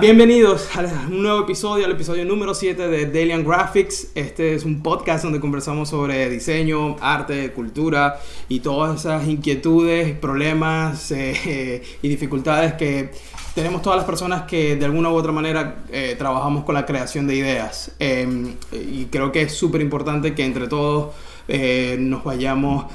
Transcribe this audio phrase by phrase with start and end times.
[0.00, 4.10] bienvenidos a un nuevo episodio, al episodio número 7 de Daily Graphics.
[4.16, 8.18] Este es un podcast donde conversamos sobre diseño, arte, cultura
[8.48, 13.12] y todas esas inquietudes, problemas eh, y dificultades que
[13.54, 17.28] tenemos todas las personas que de alguna u otra manera eh, trabajamos con la creación
[17.28, 17.92] de ideas.
[18.00, 21.14] Em, y creo que es súper importante que entre todos
[21.46, 22.86] eh, nos vayamos,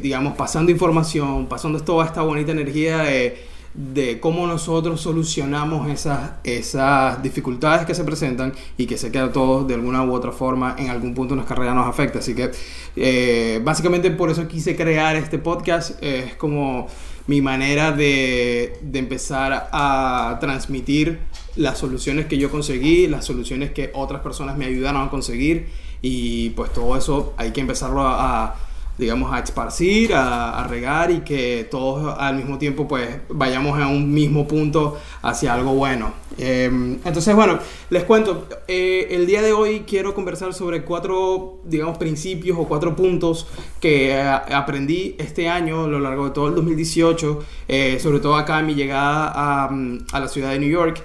[0.00, 7.22] digamos, pasando información, pasando toda esta bonita energía de de cómo nosotros solucionamos esas, esas
[7.22, 10.90] dificultades que se presentan y que sé que todos de alguna u otra forma en
[10.90, 12.18] algún punto de nuestra carrera nos afecta.
[12.18, 12.50] Así que
[12.96, 16.02] eh, básicamente por eso quise crear este podcast.
[16.02, 16.86] es como
[17.26, 21.20] mi manera de, de, empezar a transmitir
[21.54, 25.68] las soluciones que yo conseguí, las soluciones que otras personas me ayudaron a conseguir
[26.02, 28.56] y pues todo eso hay que empezarlo a
[28.98, 34.12] digamos, a esparcir, a, regar y que todos al mismo tiempo pues vayamos a un
[34.12, 36.12] mismo punto hacia algo bueno.
[36.38, 37.58] Em, entonces, bueno,
[37.90, 42.96] les cuento, eh, el día de hoy quiero conversar sobre cuatro, digamos, principios o cuatro
[42.96, 43.46] puntos
[43.80, 48.36] que eh, aprendí este año a lo largo de todo el 2018, eh, sobre todo
[48.36, 49.70] acá en mi llegada a,
[50.12, 51.02] a la ciudad de New York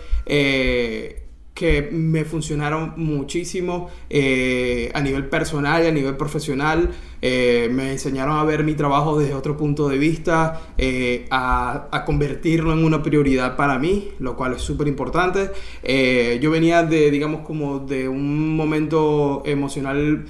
[1.57, 6.91] que me funcionaron muchísimo eh, a nivel personal y a nivel profesional.
[7.19, 12.05] Eh, me enseñaron a ver mi trabajo desde otro punto de vista, eh, a, a,
[12.05, 15.49] convertirlo en una prioridad para mí, lo cual es súper importante.
[16.39, 20.25] yo venía de, digamos, como de un momento emocional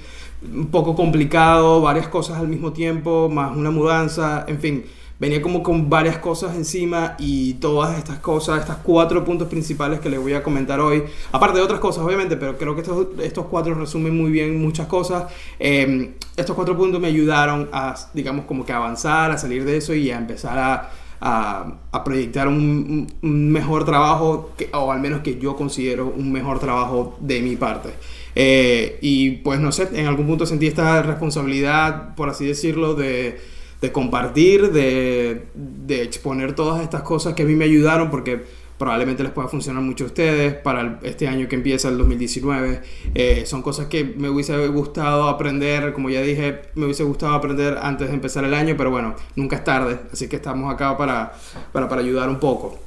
[0.50, 4.84] un poco complicado, varias cosas al mismo tiempo, más una mudanza, en fin
[5.18, 10.08] venía como con varias cosas encima y todas estas cosas, estas cuatro puntos principales que
[10.08, 13.46] les voy a comentar hoy, aparte de otras cosas obviamente, pero creo que estos, estos
[13.46, 15.24] cuatro resumen muy bien muchas cosas.
[15.58, 19.94] Em, estos cuatro puntos me ayudaron a, digamos, como que avanzar, a salir de eso
[19.94, 26.06] y a empezar a, a, proyectar un, mejor trabajo, o al menos que yo considero
[26.06, 27.90] un mejor trabajo de mi parte.
[28.34, 33.40] Eh, y pues no sé, en algún punto sentí esta responsabilidad, por así decirlo, de
[33.80, 38.42] de compartir, de, de, exponer todas estas cosas que a mí me ayudaron porque
[38.76, 42.80] probablemente les pueda funcionar mucho a ustedes para este año que empieza el 2019.
[43.14, 47.78] Eh, son cosas que me hubiese gustado aprender, como ya dije, me hubiese gustado aprender
[47.82, 51.32] antes de empezar el año, pero bueno, nunca es tarde, así que estamos acá para,
[51.72, 52.78] para, para ayudar un poco.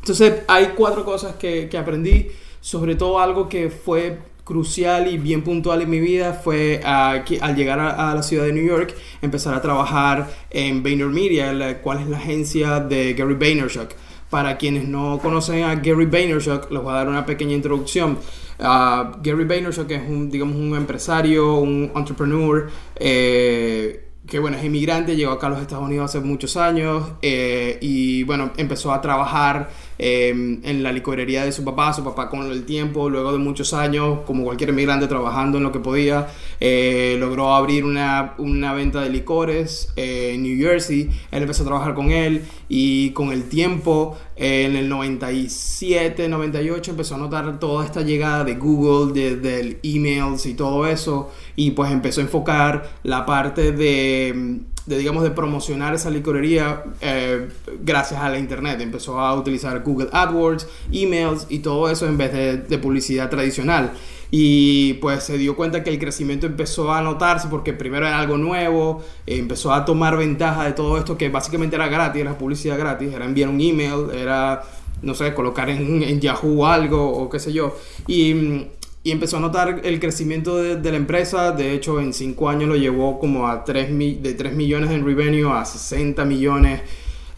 [0.00, 2.28] Entonces, hay cuatro cosas que, que aprendí,
[2.60, 7.78] sobre todo algo que fue crucial y bien puntual en mi vida fue al llegar
[7.78, 12.16] a, la ciudad de New York empezar a trabajar en VaynerMedia, la cual es la
[12.16, 13.90] agencia de Gary Vaynerchuk.
[14.30, 18.16] Para quienes no conocen a Gary Vaynerchuk, les voy a dar una pequeña introducción.
[18.58, 25.14] Uh, Gary Vaynerchuk es un, digamos, un empresario, un entrepreneur, eh, que bueno, es inmigrante,
[25.14, 29.68] llegó acá a los Estados Unidos hace muchos años eh, y bueno, empezó a trabajar
[30.00, 33.74] Em, en la licorería de su papá, su papá con el tiempo, luego de muchos
[33.74, 36.28] años, como cualquier emigrante trabajando en lo que podía,
[36.60, 41.66] eh, logró abrir una, una, venta de licores eh, en New Jersey, él empezó a
[41.66, 47.58] trabajar con él y con el tiempo, eh, en el 97, 98, empezó a notar
[47.58, 52.24] toda esta llegada de Google, de, de emails y todo eso, y pues empezó a
[52.24, 54.60] enfocar la parte de
[54.96, 57.48] digamos, de promocionar esa licorería eh,
[57.82, 58.80] gracias a la internet.
[58.80, 63.92] Empezó a utilizar Google AdWords, emails y todo eso en vez de, publicidad tradicional.
[64.30, 68.36] Y pues se dio cuenta que el crecimiento empezó a notarse porque primero era algo
[68.36, 73.12] nuevo, empezó a tomar ventaja de todo esto que básicamente era gratis, era publicidad gratis,
[73.12, 74.62] era enviar un email, era,
[75.00, 77.74] no sé, colocar en, en Yahoo algo o qué sé yo.
[78.06, 78.66] Y mm,
[79.08, 81.52] y empezó a notar el crecimiento de, la empresa.
[81.52, 83.88] De hecho, en 5 años lo llevó como a 3
[84.22, 86.82] de 3 millones en revenue a 60 millones.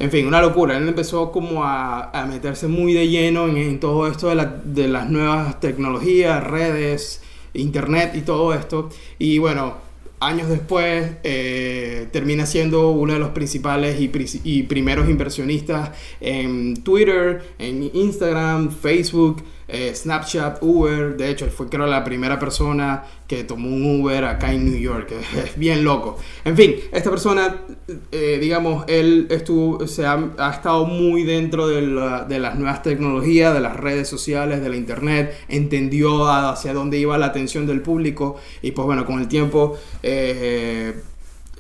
[0.01, 0.77] En fin, una locura.
[0.77, 4.89] Él empezó como a, a meterse muy de lleno en, todo esto de, la, de,
[4.89, 7.23] las nuevas tecnologías, redes,
[7.55, 8.89] internet y todo esto.
[9.21, 9.77] Y bueno,
[10.19, 14.11] años después eh, termina siendo uno de los principales y,
[14.43, 19.45] y primeros inversionistas en Twitter, en Instagram, Facebook.
[19.73, 24.25] Eh, Snapchat, Uber, de hecho, él fue creo la primera persona que tomó un Uber
[24.25, 26.19] acá en New York, es bien loco.
[26.45, 27.63] En fin, esta persona,
[28.11, 30.19] eh, digamos, él estuvo, se ha,
[30.53, 36.27] estado muy dentro de, las nuevas tecnologías, de las redes sociales, de la internet, entendió
[36.29, 39.79] hacia dónde iba la atención del público y pues bueno, con el tiempo...
[40.03, 40.95] Eh,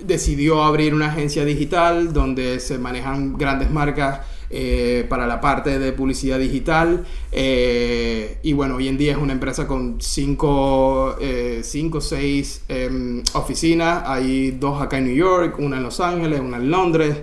[0.02, 5.92] decidió abrir una agencia digital donde se manejan grandes marcas eh, para la parte de
[5.92, 7.04] publicidad digital.
[7.30, 11.62] Eh, y bueno, hoy en día es una empresa con 5 eh,
[11.92, 14.02] o 6 em, oficinas.
[14.06, 17.16] Hay dos acá en New York, una en Los Ángeles, una en Londres.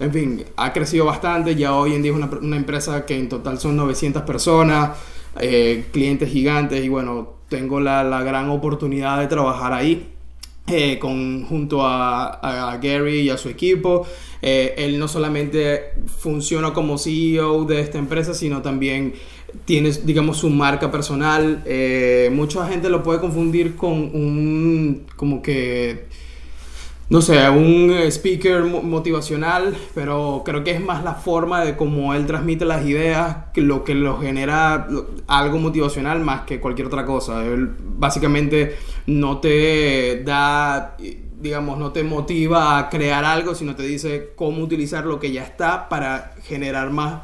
[0.00, 3.28] en fin, ha crecido bastante, ya hoy en día es una, una empresa que en
[3.28, 4.98] total son 900 personas,
[5.40, 10.11] eh, clientes gigantes y bueno, tengo la, la, gran oportunidad de trabajar ahí.
[10.68, 14.06] Eh, con, junto a, a, Gary y a su equipo.
[14.40, 19.12] Eh, él no solamente funciona como CEO de esta empresa, sino también
[19.64, 21.62] tiene, digamos, su marca personal.
[21.66, 26.06] Eh, mucha gente lo puede confundir con un, como que
[27.12, 32.24] no sé, un speaker motivacional, pero creo que es más la forma de cómo él
[32.24, 34.88] transmite las ideas lo que lo genera
[35.26, 37.44] algo motivacional más que cualquier otra cosa.
[37.44, 37.68] Él
[37.98, 38.76] básicamente
[39.06, 40.96] no te da,
[41.38, 45.42] digamos, no te motiva a crear algo, sino te dice cómo utilizar lo que ya
[45.42, 47.22] está para generar más,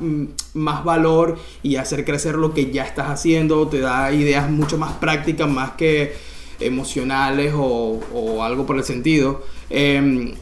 [0.52, 3.66] más valor y hacer crecer lo que ya estás haciendo.
[3.68, 6.12] Te da ideas mucho más prácticas, más que
[6.60, 9.44] emocionales o, o algo por el sentido.
[9.70, 10.34] Em,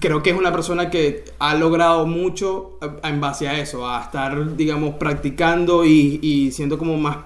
[0.00, 4.56] creo que es una persona que ha logrado mucho en base a eso, a estar,
[4.56, 7.18] digamos, practicando y, y siendo como más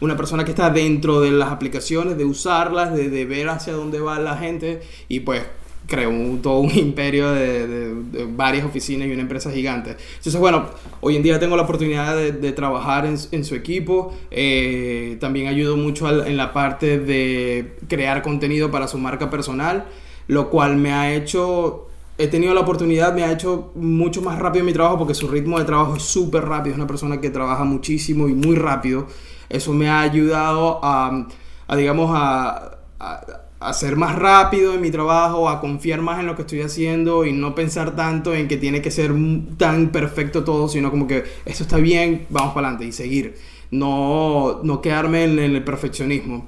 [0.00, 4.00] una persona que está dentro de las aplicaciones, de usarlas, de, de ver hacia dónde
[4.00, 5.42] va la gente y pues
[5.86, 6.10] creó
[6.42, 9.96] todo un imperio de, de, varias oficinas y una empresa gigante.
[10.16, 10.66] Entonces, bueno,
[11.00, 14.14] hoy en día tengo la oportunidad de, trabajar en, en, su equipo.
[14.30, 19.86] Eh, también ayudo mucho al, en la parte de crear contenido para su marca personal
[20.28, 21.86] lo cual me ha hecho,
[22.18, 25.58] he tenido la oportunidad, me ha hecho mucho más rápido mi trabajo porque su ritmo
[25.58, 29.06] de trabajo es súper rápido, es una persona que trabaja muchísimo y muy rápido.
[29.48, 31.28] Eso me ha ayudado a,
[31.68, 36.36] a digamos, a, a, ser más rápido en mi trabajo, a confiar más en lo
[36.36, 39.12] que estoy haciendo y no pensar tanto en que tiene que ser
[39.56, 43.36] tan perfecto todo, sino como que esto está bien, vamos para adelante y seguir.
[43.70, 46.46] No, no quedarme en el perfeccionismo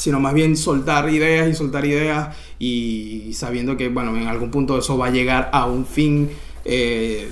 [0.00, 4.78] sino más bien soltar ideas y soltar ideas y sabiendo que, bueno, en algún punto
[4.78, 6.30] eso va a llegar a un fin,
[6.64, 7.30] eh,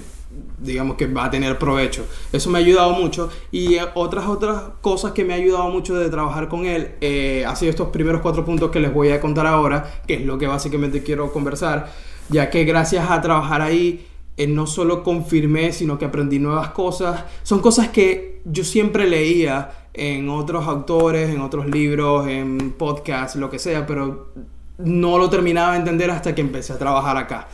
[0.58, 2.06] digamos que va a tener provecho.
[2.32, 5.94] Eso me ha ayudado mucho y eh, otras, otras cosas que me ha ayudado mucho
[5.96, 9.20] de trabajar con él, eh, ha sido estos primeros cuatro puntos que les voy a
[9.20, 11.90] contar ahora, que es lo que básicamente quiero conversar,
[12.28, 14.06] ya que gracias a trabajar ahí,
[14.46, 17.24] no solo confirmé, sino que aprendí nuevas cosas.
[17.42, 23.50] Son cosas que yo siempre leía en otros autores, en otros libros, en podcasts, lo
[23.50, 24.32] que sea, pero
[24.78, 27.48] no lo terminaba de entender hasta que empecé a trabajar acá.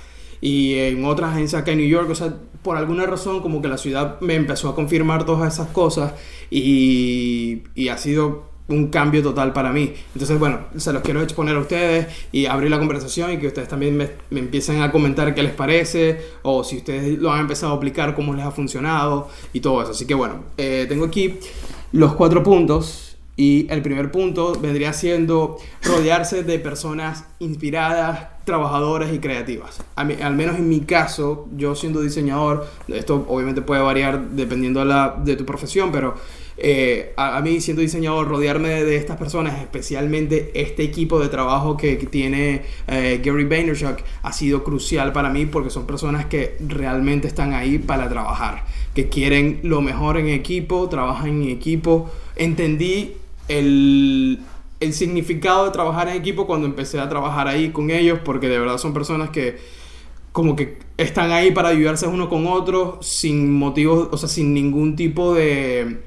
[0.45, 3.69] Y en otras agencias acá en New York, o sea, por alguna razón como que
[3.69, 6.13] la ciudad me empezó a confirmar todas esas cosas
[6.51, 9.95] y, y ha sido un cambio total para mí.
[10.13, 13.69] Entonces, bueno, se los quiero exponer a ustedes y abrir la conversación y que ustedes
[13.69, 17.73] también me, me, empiecen a comentar qué les parece o si ustedes lo han empezado
[17.73, 19.93] a aplicar, cómo les ha funcionado y todo eso.
[19.93, 21.39] Así que bueno, eh, tengo aquí
[21.93, 29.19] los cuatro puntos y el primer punto vendría siendo rodearse de personas inspiradas, trabajadoras y
[29.19, 29.81] creativas.
[29.97, 35.17] al menos en mi caso, yo siendo diseñador, esto obviamente puede variar dependiendo de, la,
[35.25, 36.15] de tu profesión, pero
[36.57, 41.29] eh, a, a, mí siendo diseñador, rodearme de, de, estas personas, especialmente este equipo de
[41.29, 46.27] trabajo que, que tiene eh, Gary Vaynerchuk, ha sido crucial para mí porque son personas
[46.27, 48.65] que realmente están ahí para trabajar
[48.95, 52.11] que quieren lo mejor en equipo, trabajan en equipo.
[52.37, 53.17] Entendí
[53.49, 54.41] el,
[54.81, 58.59] el significado de trabajar en equipo cuando empecé a trabajar ahí con ellos, porque de
[58.59, 59.59] verdad son personas que
[60.33, 64.97] como que están ahí para ayudarse uno con otro sin motivos, o sea, sin ningún
[64.97, 66.03] tipo de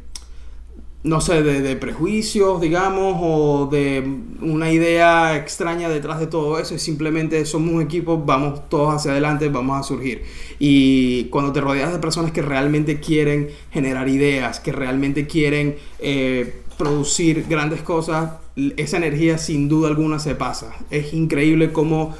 [1.07, 4.03] no sé, de, prejuicios, digamos, o de
[4.41, 6.75] una idea extraña detrás de todo eso.
[6.75, 10.23] Y simplemente somos un equipo, vamos todos hacia adelante, vamos a surgir.
[10.59, 16.61] Y cuando te rodeas de personas que realmente quieren generar ideas, que realmente quieren eh,
[16.77, 20.73] producir grandes cosas, esa energía sin duda alguna se pasa.
[20.89, 22.15] Es increíble cómo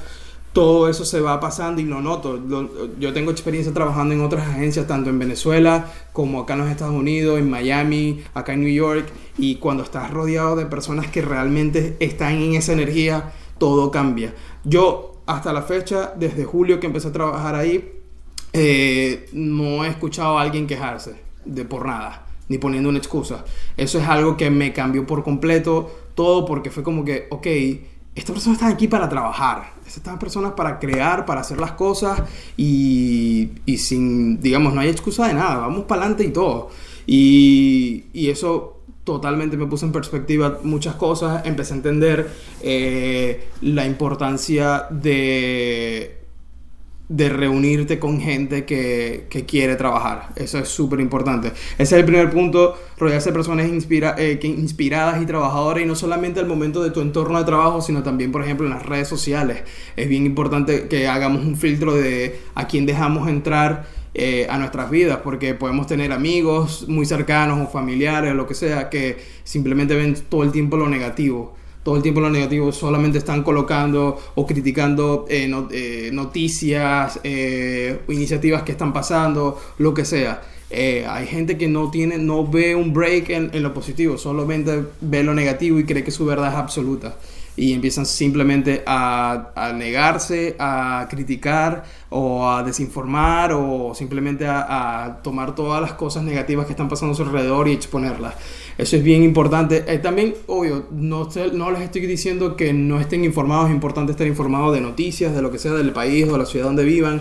[0.52, 2.40] todo eso se va pasando y lo noto.
[2.98, 6.94] yo tengo experiencia trabajando en otras agencias, tanto en Venezuela como acá en los Estados
[6.94, 9.06] Unidos, en Miami, acá en New York.
[9.36, 14.34] Y cuando estás rodeado de personas que realmente están en esa energía, todo cambia.
[14.64, 17.92] Yo, hasta la fecha, desde julio que empecé a trabajar ahí,
[18.52, 23.44] eh, no he escuchado a alguien quejarse de por nada, ni poniendo una excusa.
[23.76, 27.46] Eso es algo que me cambió por completo todo porque fue como que, ok,
[28.14, 32.22] estas personas están aquí para trabajar, estas personas para crear, para hacer las cosas
[32.56, 36.70] y, y sin, digamos, no hay excusa de nada, vamos para adelante y todo.
[37.06, 43.86] Y, y, eso totalmente me puso en perspectiva muchas cosas, empecé a entender eh, la
[43.86, 46.17] importancia de
[47.08, 50.28] de reunirte con gente que, que quiere trabajar.
[50.36, 51.48] Eso es súper importante.
[51.48, 55.86] Ese es el primer punto, rodearse de personas inspira, eh, que, inspiradas y trabajadoras y
[55.86, 58.84] no solamente al momento de tu entorno de trabajo, sino también, por ejemplo, en las
[58.84, 59.62] redes sociales.
[59.96, 64.90] Es bien importante que hagamos un filtro de a quién dejamos entrar eh, a nuestras
[64.90, 70.14] vidas, porque podemos tener amigos muy cercanos o familiares, lo que sea, que simplemente ven
[70.28, 71.57] todo el tiempo lo negativo
[71.88, 78.62] todo el tiempo lo negativo, solamente están colocando o criticando eh, eh, noticias, eh, iniciativas
[78.62, 80.42] que están pasando, lo que sea.
[80.70, 85.22] hay gente que no tiene, no ve un break en, en, lo positivo, solamente ve
[85.22, 87.16] lo negativo y cree que su verdad es absoluta.
[87.56, 95.54] Y empiezan simplemente a, a negarse, a criticar o a desinformar o simplemente a, tomar
[95.54, 98.34] todas las cosas negativas que están pasando a su alrededor y exponerlas.
[98.78, 99.84] Eso es bien importante.
[99.88, 104.26] Eh, también, obvio, no, no les estoy diciendo que no estén informados, es importante estar
[104.26, 107.20] informados de noticias, de lo que sea del país o de la ciudad donde vivan,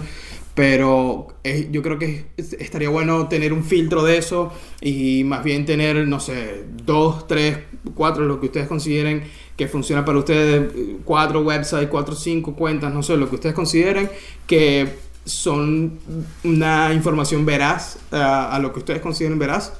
[0.53, 5.65] pero eh, yo creo que estaría bueno tener un filtro de eso y más bien
[5.65, 7.57] tener, no sé, dos, tres,
[7.95, 9.23] cuatro, lo que ustedes consideren
[9.55, 10.71] que funciona para ustedes,
[11.05, 14.11] cuatro websites, cuatro, cinco cuentas, no sé, lo que ustedes consideren
[14.45, 14.89] que
[15.25, 15.97] son
[16.43, 19.73] una información veraz a, a lo que ustedes consideren veraz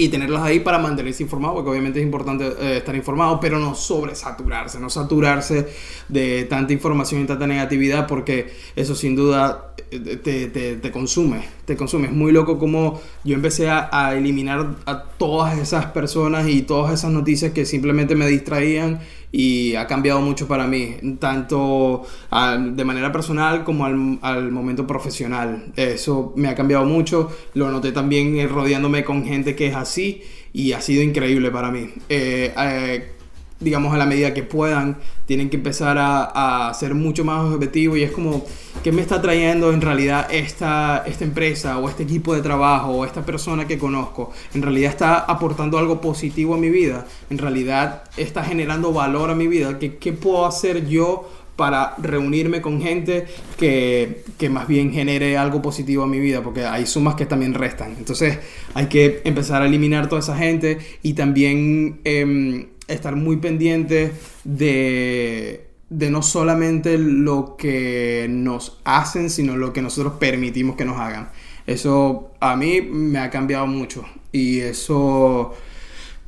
[0.00, 3.74] y tenerlas ahí para mantenerse informado, porque obviamente es importante eh, estar informado, pero no
[3.74, 5.68] sobresaturarse, no saturarse
[6.08, 11.44] de tanta información y tanta negatividad, porque eso sin duda eh, te, te, te consume,
[11.66, 12.06] te consume.
[12.06, 16.94] Es muy loco como yo empecé a, a, eliminar a todas esas personas y todas
[16.94, 19.00] esas noticias que simplemente me distraían
[19.32, 25.72] y ha cambiado mucho para mí, tanto de manera personal como al, al, momento profesional.
[25.76, 30.22] Eso me ha cambiado mucho, lo noté también eh, rodeándome con gente que es así
[30.52, 31.90] y ha sido increíble para mí.
[32.08, 33.12] Eh, eh,
[33.60, 34.96] digamos, a la medida que puedan,
[35.30, 38.44] tienen que empezar a, a, ser mucho más objetivos y es como,
[38.82, 43.04] ¿qué me está trayendo en realidad esta, esta empresa o este equipo de trabajo o
[43.04, 44.32] esta persona que conozco?
[44.54, 47.06] ¿En realidad está aportando algo positivo a mi vida?
[47.30, 49.78] ¿En realidad está generando valor a mi vida?
[49.78, 51.30] ¿Qué, qué puedo hacer yo?
[51.54, 53.26] para reunirme con gente
[53.58, 57.52] que, que, más bien genere algo positivo a mi vida, porque hay sumas que también
[57.52, 57.96] restan.
[57.98, 58.38] Entonces
[58.72, 64.12] hay que empezar a eliminar toda esa gente y también eh, estar muy pendiente
[64.44, 70.98] de, de no solamente lo que nos hacen, sino lo que nosotros permitimos que nos
[70.98, 71.30] hagan.
[71.66, 75.54] Eso a mí me ha cambiado mucho y eso,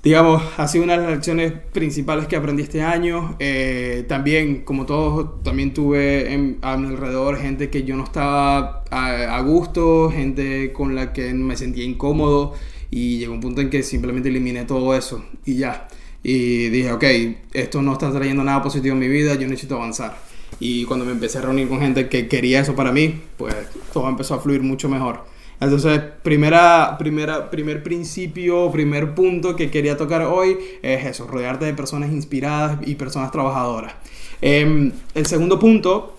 [0.03, 3.37] digamos, ha sido una de las lecciones principales que aprendí este año.
[3.39, 8.85] Eh, también, como todos, también tuve en, a mi alrededor gente que yo no estaba
[8.91, 12.55] a, a gusto, gente con la que me sentía incómodo
[12.91, 15.89] y llegó un punto en que simplemente eliminé todo eso y ya.
[16.23, 17.05] Y dije, ok,
[17.53, 20.17] esto no está trayendo nada positivo en mi vida, yo necesito avanzar.
[20.61, 23.55] Y cuando me empecé a reunir con gente que quería eso para mí, pues
[23.93, 25.25] todo empezó a fluir mucho mejor.
[25.61, 31.75] Entonces, primera, primera, primer principio, primer punto que quería tocar hoy es eso, rodearte de
[31.75, 33.95] personas inspiradas y personas trabajadoras.
[34.41, 36.19] Eh, el segundo punto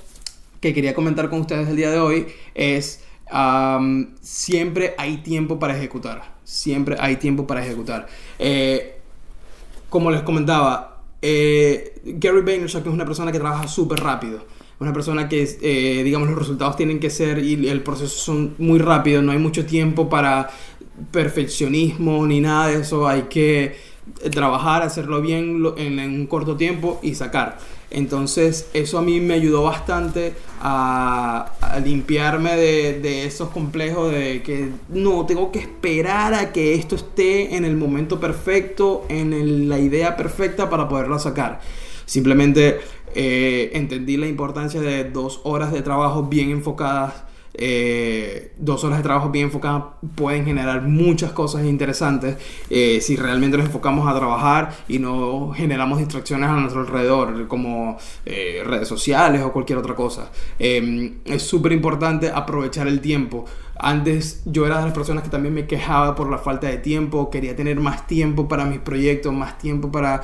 [0.62, 5.76] que quería comentar con ustedes el día de hoy es um, siempre hay tiempo para
[5.76, 6.34] ejecutar.
[6.46, 8.08] Siempre hay tiempo para ejecutar.
[8.40, 9.02] Eh,
[9.94, 14.44] como les comentaba, eh, Gary Vaynerchuk es una persona que trabaja súper rápido.
[14.80, 18.80] Una persona que, eh, digamos, los resultados tienen que ser y el proceso son muy
[18.80, 19.24] rápidos.
[19.24, 20.50] No hay mucho tiempo para
[21.12, 23.08] perfeccionismo ni nada de eso.
[23.08, 23.76] Hay que
[24.32, 27.60] trabajar, hacerlo bien en, en un corto tiempo y sacar.
[27.94, 31.52] Entonces eso a mí me ayudó bastante a,
[31.84, 37.56] limpiarme de, de, esos complejos de que no, tengo que esperar a que esto esté
[37.56, 41.62] en el momento perfecto, en el, la idea perfecta para poderla sacar.
[42.06, 42.80] Simplemente
[43.16, 47.24] eh, entendí la importancia de dos horas de trabajo bien enfocadas
[47.56, 49.84] eh, dos horas de trabajo bien enfocadas
[50.16, 52.38] pueden generar muchas cosas interesantes
[52.72, 57.98] eh, si realmente nos enfocamos a trabajar y no generamos distracciones a nuestro alrededor como
[58.26, 60.32] eh, redes sociales o cualquier otra cosa.
[60.58, 63.46] Em, es súper importante aprovechar el tiempo.
[63.76, 67.30] Antes yo era de las personas que también me quejaba por la falta de tiempo,
[67.30, 70.22] quería tener más tiempo para mis proyectos, más tiempo para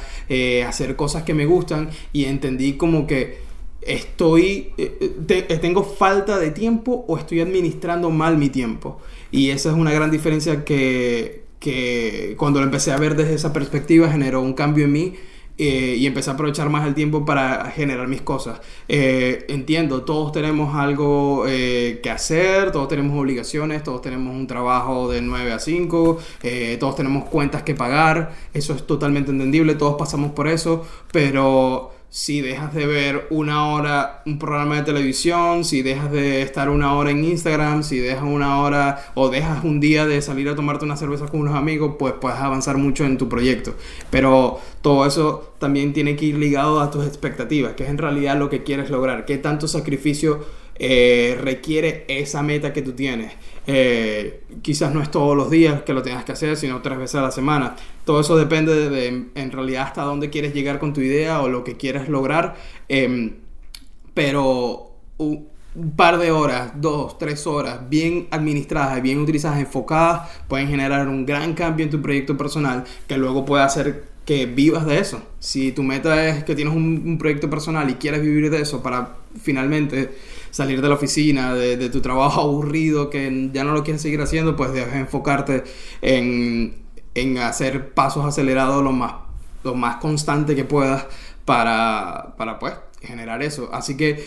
[0.67, 3.48] hacer cosas que me gustan y entendí como que
[3.81, 8.99] estoy, eh, eh, eh, tengo falta de tiempo o estoy administrando mal mi tiempo.
[9.31, 13.53] Y esa es una gran diferencia que, que cuando lo empecé a ver desde esa
[13.53, 15.15] perspectiva generó un cambio en mí
[15.61, 18.61] y empecé a aprovechar más el tiempo para generar mis cosas.
[18.87, 25.51] Entiendo, todos tenemos algo que hacer, todos tenemos obligaciones, todos tenemos un trabajo de 9
[25.51, 26.17] a 5,
[26.79, 32.41] todos tenemos cuentas que pagar, eso es totalmente entendible, todos pasamos por eso, pero si
[32.41, 37.11] dejas de ver una hora un programa de televisión, si dejas de estar una hora
[37.11, 40.97] en Instagram, si dejas una hora o dejas un día de salir a tomarte una
[40.97, 43.75] cerveza con unos amigos, pues puedes avanzar mucho en tu proyecto.
[44.09, 48.37] Pero todo eso también tiene que ir ligado a tus expectativas, que es en realidad
[48.37, 50.43] lo que quieres lograr, qué tanto sacrificio
[50.81, 53.33] eh, requiere esa meta que tú tienes.
[53.71, 57.15] Eh, quizás no es todos los días que lo tengas que hacer, sino tres veces
[57.17, 57.75] a la semana.
[58.03, 61.63] Todo eso depende de, en realidad hasta dónde quieres llegar con tu idea o lo
[61.63, 62.55] que quieres lograr.
[62.87, 63.35] Em,
[64.15, 65.47] pero un,
[65.95, 71.53] par de horas, dos, tres horas, bien administradas, bien utilizadas, enfocadas, pueden generar un gran
[71.53, 75.21] cambio en tu proyecto personal que luego puede hacer que vivas de eso.
[75.37, 79.17] Si tu meta es que tienes un proyecto personal y quieres vivir de eso para
[79.39, 80.09] finalmente
[80.51, 84.55] salir de la oficina, de, tu trabajo aburrido que ya no lo quieres seguir haciendo,
[84.55, 85.63] pues debes enfocarte
[86.01, 86.87] en,
[87.41, 89.13] hacer pasos acelerados lo más,
[89.63, 91.05] lo más constante que puedas
[91.45, 93.69] para, para pues, generar eso.
[93.73, 94.23] Así que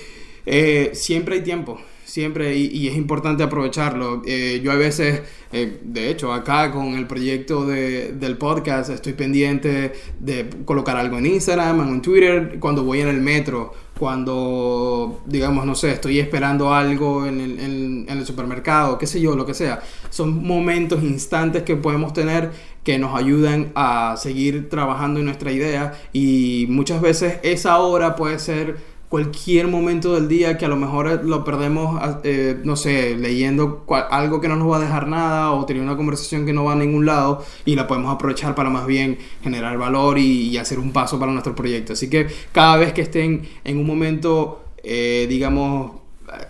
[0.47, 1.79] eh, siempre hay tiempo
[2.13, 4.23] siempre y, es importante aprovecharlo.
[4.27, 9.15] Eh, yo a veces, eh, de hecho, acá con el proyecto de, del podcast estoy
[9.15, 15.65] pendiente de colocar algo en Instagram, en Twitter, cuando voy en el metro, cuando, digamos,
[15.65, 19.55] no sé, estoy esperando algo en el, en el supermercado, qué sé yo, lo que
[19.55, 19.81] sea.
[20.11, 22.51] Son momentos, instantes que podemos tener
[22.85, 28.39] que nos ayudan a seguir trabajando en nuestra idea y muchas veces esa hora puede
[28.39, 33.85] ser cualquier momento del día que a lo mejor lo perdemos, eh, no sé, leyendo
[34.11, 36.73] algo que no nos va a dejar nada o teniendo una conversación que no va
[36.73, 40.93] a ningún lado y la podemos aprovechar para más bien generar valor y, hacer un
[40.93, 41.93] paso para nuestro proyecto.
[41.93, 45.93] Así que cada vez que estén en un momento, eh, digamos,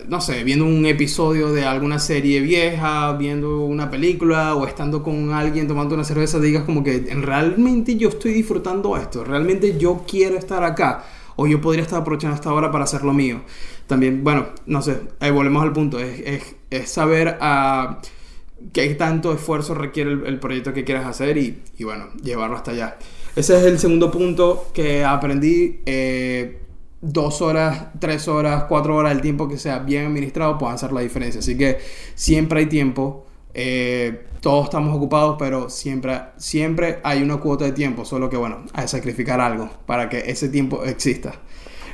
[0.07, 5.33] no sé, viendo un episodio de alguna serie vieja, viendo una película o estando con
[5.33, 10.37] alguien tomando una cerveza, digas como que realmente yo estoy disfrutando esto, realmente yo quiero
[10.37, 11.03] estar acá
[11.35, 13.41] o yo podría estar aprovechando esta hora para hacer lo mío.
[13.87, 19.73] También, bueno, no sé, ahí volvemos al punto, es, saber a uh, qué tanto esfuerzo
[19.73, 22.97] requiere el, proyecto que quieras hacer y, bueno, llevarlo hasta allá.
[23.35, 25.81] Ese es el segundo punto que aprendí.
[25.85, 26.59] Eh,
[27.03, 31.01] dos horas, tres horas, cuatro horas, el tiempo que sea bien administrado puede hacer la
[31.01, 31.39] diferencia.
[31.39, 31.79] Así que
[32.15, 33.22] siempre hay tiempo.
[33.53, 38.65] Eh, todos estamos ocupados, pero siempre, siempre hay una cuota de tiempo, solo que bueno,
[38.73, 41.33] hay que sacrificar algo para que ese tiempo exista.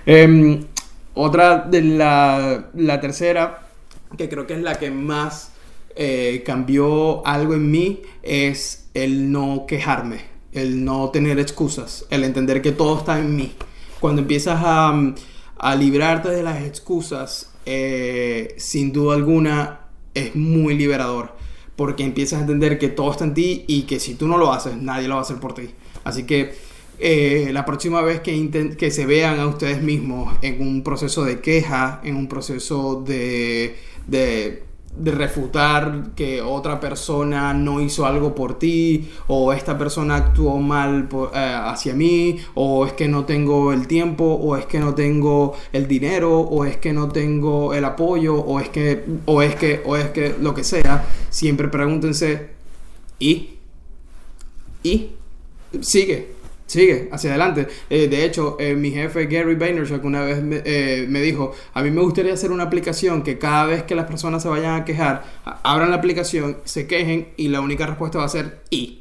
[0.06, 0.66] Em,
[1.14, 3.68] otra de la, tercera,
[4.18, 5.52] que creo que es la que más
[5.96, 10.22] eh, cambió algo en mí, es el no quejarme,
[10.54, 13.54] el no tener excusas, el entender que todo está en mí.
[14.00, 15.14] Cuando empiezas a,
[15.58, 19.82] a librarte de las excusas, eh, sin duda alguna
[20.16, 21.38] es muy liberador
[21.80, 24.52] porque empiezas a entender que todo está en ti y que si tú no lo
[24.52, 25.70] haces, nadie lo va a hacer por ti.
[26.04, 26.54] Así que
[27.00, 31.40] eh, la próxima vez que, que se vean a ustedes mismos en un proceso de
[31.40, 34.64] queja, en un proceso de, de
[34.96, 41.08] de refutar que otra persona no hizo algo por ti o esta persona actuó mal
[41.34, 45.56] eh, hacia mí o es que no tengo el tiempo o es que no tengo
[45.74, 49.82] el dinero o es que no tengo el apoyo o es que o es que
[49.86, 52.50] o es que lo que sea siempre pregúntense
[53.20, 53.52] y
[54.84, 55.12] y
[55.82, 56.39] sigue
[56.70, 57.68] sigue hacia adelante.
[57.90, 61.90] Eh, de hecho, eh, mi jefe Gary Vaynerchuk una vez eh, me, dijo, a mí
[61.90, 65.24] me gustaría hacer una aplicación que cada vez que las personas se vayan a quejar,
[65.64, 69.00] abran la aplicación, se quejen y la única respuesta va a ser y.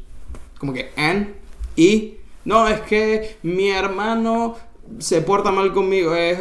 [0.58, 1.28] Como que and,
[1.76, 2.14] y.
[2.44, 4.56] No, es que mi hermano
[4.98, 6.38] se porta mal conmigo, es,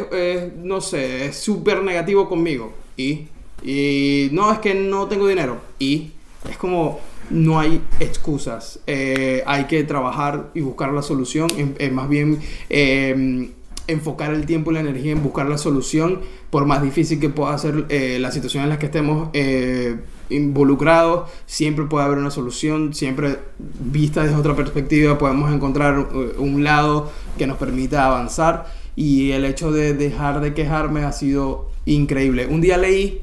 [0.56, 2.72] no sé, es súper negativo conmigo.
[2.96, 3.28] Y.
[3.62, 5.58] Y no, es que no tengo dinero.
[5.78, 6.12] Y.
[6.48, 8.80] Es como no hay excusas.
[8.86, 11.48] Eh, hay que trabajar y buscar la solución.
[11.92, 12.38] más bien
[12.70, 13.50] em,
[13.86, 17.56] enfocar el tiempo y la energía en buscar la solución, por más difícil que pueda
[17.58, 19.96] ser eh, la situación en la que estemos eh,
[20.28, 25.98] involucrados, siempre puede haber una solución, siempre vista desde otra perspectiva podemos encontrar
[26.36, 31.70] un lado que nos permita avanzar y el hecho de dejar de quejarme ha sido
[31.86, 32.46] increíble.
[32.46, 33.22] Un día leí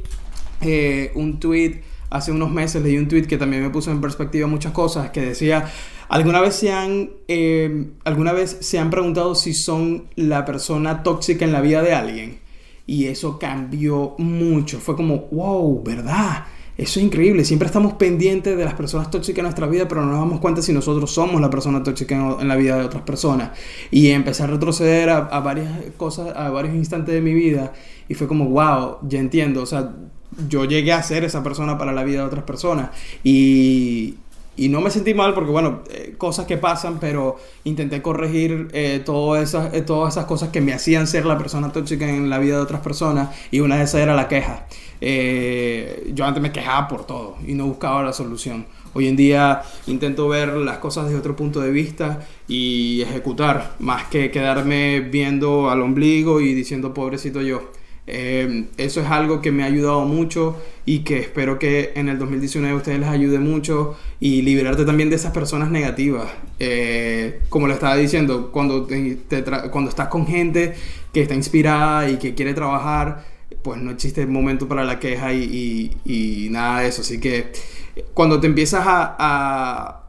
[1.13, 4.72] un tweet hace unos meses leí un tweet que también me puso en perspectiva muchas
[4.72, 5.65] cosas, que decía,
[6.10, 11.46] ¿alguna vez se han, eh, ¿alguna vez se han preguntado si son la persona tóxica
[11.46, 12.39] en la vida de alguien?
[12.88, 16.46] Y eso cambió mucho, fue como, wow, ¿verdad?
[16.78, 20.12] Eso es increíble, siempre estamos pendientes de las personas tóxicas en nuestra vida, pero no
[20.12, 23.52] nos damos cuenta si nosotros somos la persona tóxica en, la vida de otras personas.
[23.91, 27.72] Y empecé a retroceder a, a, varias cosas, a varios instantes de mi vida,
[28.10, 29.89] y fue como, wow, ya entiendo, o sea,
[30.48, 32.89] yo llegué a ser esa persona para la vida de otras personas.
[33.24, 34.15] Y,
[34.58, 39.02] y no me sentí mal porque, bueno, eh, cosas que pasan, pero intenté corregir eh,
[39.04, 42.39] todas, esas, eh, todas esas cosas que me hacían ser la persona tóxica en la
[42.39, 44.65] vida de otras personas y una de esas era la queja.
[46.13, 48.65] yo antes me quejaba por todo y no buscaba la solución.
[48.93, 54.06] Hoy en día intento ver las cosas desde otro punto de vista y ejecutar, más
[54.06, 57.71] que quedarme viendo al ombligo y diciendo pobrecito yo.
[58.08, 62.20] Eh, eso es algo que me ha ayudado mucho y que espero que en el
[62.20, 66.32] 2019 a ustedes les ayude mucho y liberarte también de esas personas negativas.
[66.60, 68.88] Eh, como le estaba diciendo, cuando,
[69.72, 70.76] cuando estás con gente
[71.12, 73.26] que está inspirada y que quiere trabajar,
[73.63, 77.02] pues no existe momento para la queja y, nada de eso.
[77.02, 77.52] Así que
[78.13, 80.05] cuando te empiezas a a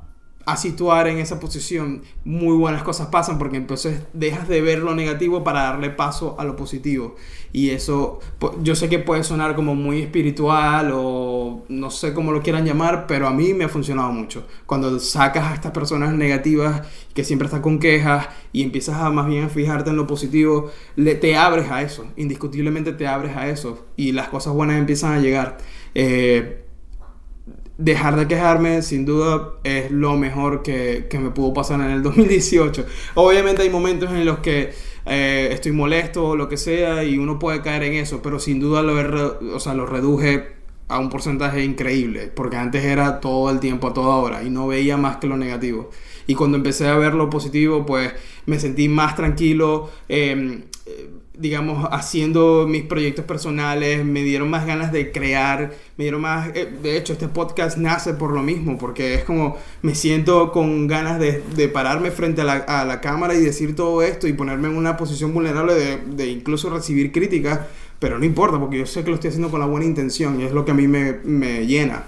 [0.55, 5.43] situar en esa posición, muy buenas cosas pasan porque entonces dejas de ver lo negativo
[5.43, 7.17] para darle paso a lo positivo.
[7.53, 8.21] Y eso,
[8.63, 13.09] yo sé que puede sonar como muy espiritual o no sé cómo lo quieran llamar,
[13.09, 14.47] pero a mí me ha funcionado mucho.
[14.67, 19.27] Cuando sacas a estas personas negativas que siempre están con quejas y empiezas a más
[19.27, 23.49] bien a fijarte en lo positivo, le, te abres a eso, indiscutiblemente te abres a
[23.49, 25.59] eso y las cosas buenas empiezan a llegar.
[25.95, 26.66] Eh,
[27.79, 32.87] dejar de quejarme sin duda es lo mejor que, me pudo pasar en el 2018.
[33.15, 34.73] Obviamente hay momentos en los que
[35.07, 38.61] eh, estoy molesto o lo que sea y uno puede caer en eso, pero sin
[38.61, 40.57] duda lo, o sea, lo reduje
[40.89, 44.69] a un porcentaje increíble, porque antes era todo el tiempo, a toda hora, y no
[44.69, 45.91] veía más que lo negativo.
[46.29, 48.13] Y cuando empecé a ver lo positivo, pues
[48.47, 49.91] me sentí más tranquilo.
[50.09, 50.63] Em,
[51.39, 56.69] digamos, haciendo mis proyectos personales, me dieron más ganas de crear, me dieron más, eh,
[56.83, 61.19] de hecho este podcast nace por lo mismo, porque es como me siento con ganas
[61.19, 64.69] de, de pararme frente a la, a la, cámara y decir todo esto y ponerme
[64.69, 67.61] en una posición vulnerable de, de, incluso recibir críticas,
[67.99, 70.45] pero no importa, porque yo sé que lo estoy haciendo con la buena intención y
[70.45, 72.05] es lo que a mí me, me llena.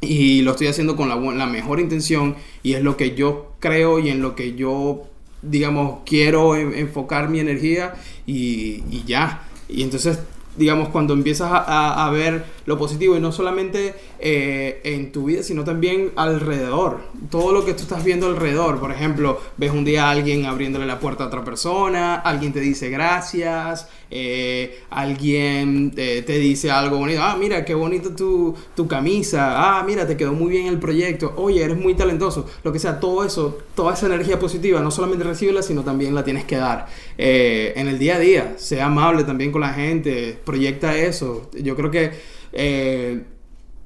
[0.00, 3.98] Y lo estoy haciendo con la, la mejor intención y es lo que yo creo
[4.00, 5.04] y en lo que yo
[5.48, 7.94] digamos, quiero enfocar mi energía
[8.26, 9.42] y, ya.
[9.68, 10.18] Y entonces
[10.56, 15.42] digamos, cuando empiezas a, a, ver lo positivo y no solamente eh, en tu vida,
[15.42, 17.00] sino también alrededor.
[17.28, 18.78] Todo lo que tú estás viendo alrededor.
[18.78, 22.60] Por ejemplo, ves un día a alguien abriéndole la puerta a otra persona, alguien te
[22.60, 27.20] dice gracias, eh, alguien te, te, dice algo bonito.
[27.20, 29.54] Ah, mira, qué bonito tu, tu camisa.
[29.56, 31.34] Ah, mira, te quedó muy bien el proyecto.
[31.36, 32.46] Oye, eres muy talentoso.
[32.62, 36.22] Lo que sea, todo eso, toda esa energía positiva, no solamente recibirla, sino también la
[36.22, 36.86] tienes que dar.
[37.18, 41.50] Eh, en el día a día, sea amable también con la gente proyecta eso.
[41.52, 42.12] Yo creo que
[42.52, 43.20] eh,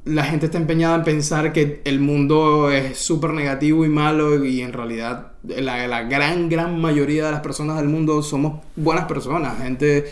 [0.09, 4.63] la gente está empeñada en pensar que el mundo es súper negativo y malo y
[4.63, 10.07] en realidad la, gran, gran mayoría de las personas del mundo somos buenas personas, gente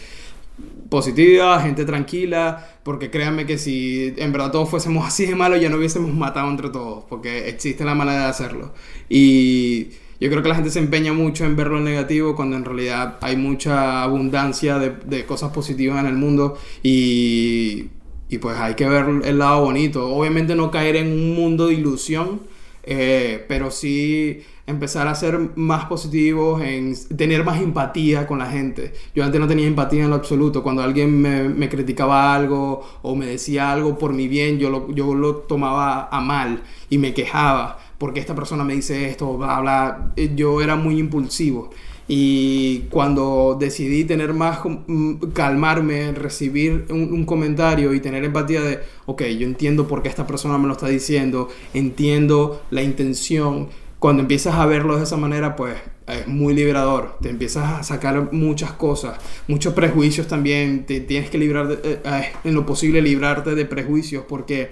[0.91, 5.69] positiva, gente tranquila, porque créanme que si en verdad todos fuésemos así de malos ya
[5.69, 8.75] no hubiésemos matado entre todos, porque existe la manera de hacerlo.
[9.09, 9.89] Y
[10.21, 13.17] yo creo que la gente se empeña mucho en ver lo negativo cuando en realidad
[13.21, 17.91] hay mucha abundancia de, de cosas positivas en el mundo y,
[18.29, 20.09] y, pues hay que ver el lado bonito.
[20.09, 22.41] Obviamente no caer en un mundo de ilusión,
[22.83, 28.93] eh, pero sí empezar a ser más positivos, en tener más empatía con la gente.
[29.15, 30.63] Yo antes no tenía empatía en lo absoluto.
[30.63, 34.93] Cuando alguien me, me criticaba algo o me decía algo por mi bien, yo lo,
[34.93, 39.61] yo lo tomaba a mal y me quejaba porque esta persona me dice esto, bla,
[39.61, 40.13] bla.
[40.17, 41.71] Eh, yo era muy impulsivo.
[42.09, 49.23] Y cuando decidí tener más, mm, calmarme, recibir un, comentario y tener empatía de, ok,
[49.39, 54.55] yo entiendo por qué esta persona me lo está diciendo, entiendo la intención, cuando empiezas
[54.55, 57.19] a verlo de esa manera, pues es muy liberador.
[57.21, 60.87] Te empiezas a sacar muchas cosas, muchos prejuicios también.
[60.87, 64.71] Te tienes que librar, eh, eh, en lo posible, librarte de prejuicios porque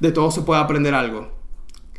[0.00, 1.44] de todo se puede aprender algo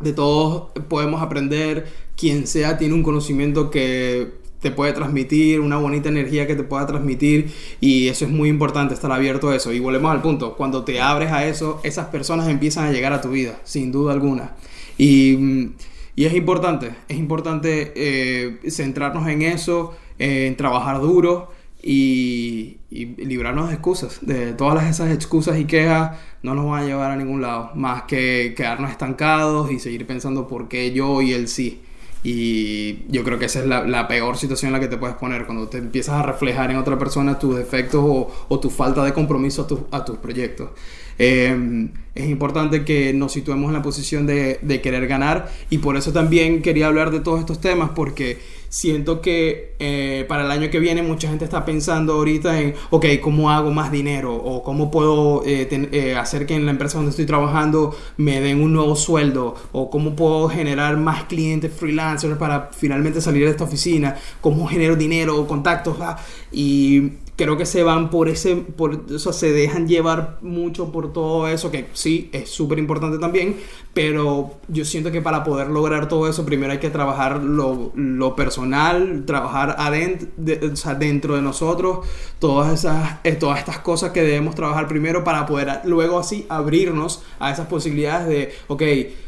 [0.01, 6.09] de todos podemos aprender, quien sea tiene un conocimiento que te puede transmitir, una bonita
[6.09, 9.71] energía que te pueda transmitir y eso es muy importante, estar abierto a eso.
[9.71, 13.21] Y volvemos al punto, cuando te abres a eso, esas personas empiezan a llegar a
[13.21, 14.55] tu vida, sin duda alguna.
[14.97, 15.69] Y,
[16.15, 21.51] y es importante, es importante eh, centrarnos en eso, en trabajar duro
[21.83, 24.17] y, librarnos de excusas.
[24.25, 28.03] De todas esas excusas y quejas no nos van a llevar a ningún lado, más
[28.05, 31.83] que quedarnos estancados y seguir pensando por qué yo y él sí.
[32.27, 35.45] Y yo creo que esa es la, peor situación en la que te puedes poner,
[35.45, 39.87] cuando te empiezas a reflejar en otra persona tus defectos o, tu falta de compromiso
[39.91, 40.71] a, tus proyectos.
[41.19, 45.97] Em, es importante que nos situemos en la posición de, de querer ganar y por
[45.97, 50.69] eso también quería hablar de todos estos temas, porque siento que eh, para el año
[50.69, 54.35] que viene mucha gente está pensando ahorita en, ok, ¿cómo hago más dinero?
[54.35, 58.61] O cómo puedo eh, eh, hacer que en la empresa donde estoy trabajando me den
[58.61, 59.55] un nuevo sueldo?
[59.71, 64.15] O cómo puedo generar más clientes freelancers para finalmente salir de esta oficina?
[64.41, 65.97] ¿Cómo genero dinero o contactos?
[65.99, 66.17] Ah,
[66.51, 71.11] y creo que se van por ese, por, o sea, se dejan llevar mucho por
[71.11, 73.57] todo eso, que sí, es súper importante también,
[73.93, 78.35] pero yo siento que para poder lograr todo eso, primero hay que trabajar lo, lo
[78.35, 80.27] personal, trabajar adentro,
[80.71, 82.05] o sea, dentro de nosotros,
[82.39, 87.23] todas, esas, eh, todas estas cosas que debemos trabajar primero para poder luego así abrirnos
[87.39, 88.81] a esas posibilidades de, ok,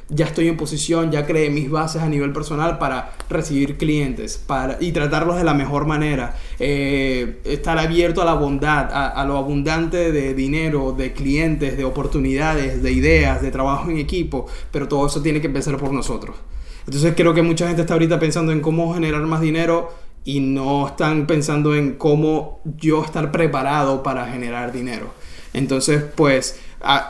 [0.10, 4.78] ya estoy en posición, ya creé mis bases a nivel personal para recibir clientes para,
[4.80, 6.36] y tratarlos de la mejor manera.
[6.60, 12.82] Eh, estar abierto a la bondad, a, lo abundante de dinero, de clientes, de oportunidades,
[12.82, 16.38] de ideas, de trabajo en equipo, pero todo eso tiene que empezar por nosotros.
[16.86, 19.94] Entonces creo que mucha gente está ahorita pensando en cómo generar más dinero
[20.24, 25.12] y no están pensando en cómo yo estar preparado para generar dinero.
[25.54, 26.60] Entonces, pues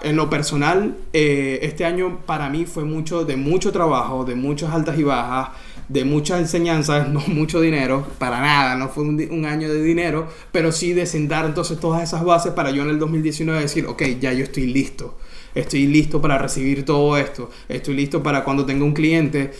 [0.01, 4.73] en lo personal, eh, este año para mí fue mucho de mucho trabajo, de muchas
[4.73, 5.49] altas y bajas,
[5.89, 10.71] de muchas enseñanzas, no mucho dinero, para nada, no fue un, año de dinero, pero
[10.71, 14.31] sí de sentar entonces todas esas bases para yo en el 2019 decir, ok, ya
[14.33, 15.17] yo estoy listo,
[15.53, 19.51] estoy listo para recibir todo esto, estoy listo para cuando tenga un cliente,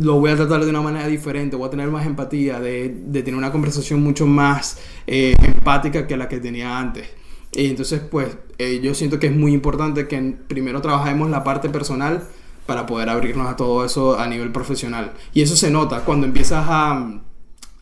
[0.00, 3.36] lo voy a tratar de una manera diferente, voy a tener más empatía, de, tener
[3.36, 7.06] una conversación mucho más eh, empática que la que tenía antes.
[7.54, 11.68] Y entonces, pues, eh, yo siento que es muy importante que primero trabajemos la parte
[11.68, 12.26] personal
[12.66, 15.12] para poder abrirnos a todo eso a nivel profesional.
[15.32, 17.20] Y eso se nota cuando empiezas a,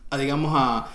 [0.09, 0.89] a digamos, a,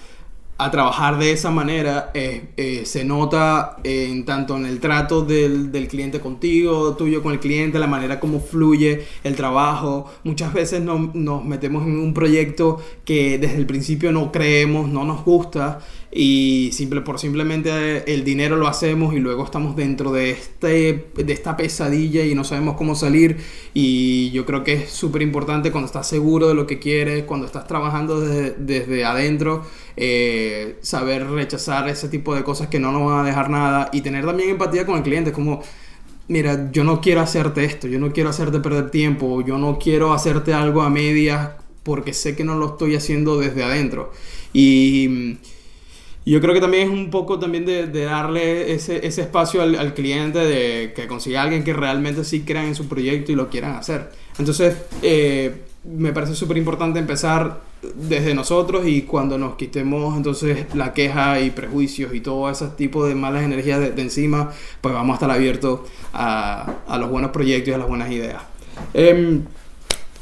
[0.59, 2.11] a, trabajar de esa manera.
[2.14, 7.33] Eh, eh, se nota en tanto en el trato del, del, cliente contigo, tuyo con
[7.33, 10.11] el cliente, la manera como fluye el trabajo.
[10.23, 15.05] Muchas veces no, nos metemos en un proyecto que desde el principio no creemos, no
[15.05, 20.31] nos gusta y simple, por simplemente el dinero lo hacemos y luego estamos dentro de,
[20.31, 23.37] este, de esta pesadilla y no sabemos cómo salir
[23.75, 27.44] y yo creo que es súper importante cuando estás seguro de lo que quieres, cuando
[27.44, 29.66] estás trabajando desde, desde adentro,
[29.97, 34.01] eh, saber rechazar ese tipo de cosas que no nos van a dejar nada y
[34.01, 35.62] tener también empatía con el cliente, como
[36.29, 40.14] mira, yo no quiero hacerte esto, yo no quiero hacerte perder tiempo, yo no quiero
[40.14, 41.51] hacerte algo a medias
[41.83, 44.12] porque sé que no lo estoy haciendo desde adentro.
[44.53, 45.38] Y
[46.24, 50.92] yo creo que también es un poco también de, darle ese, espacio al, cliente de
[50.94, 54.11] que consiga alguien que realmente sí crea en su proyecto y lo quieran hacer.
[54.38, 57.61] Entonces, eh, me parece súper importante empezar
[57.94, 63.07] desde nosotros y cuando nos quitemos entonces la queja y prejuicios y todo ese tipo
[63.07, 64.50] de malas energías de, encima,
[64.81, 65.81] pues vamos a estar abiertos
[66.12, 68.42] a, a, los buenos proyectos y a las buenas ideas.
[68.94, 69.40] Eh,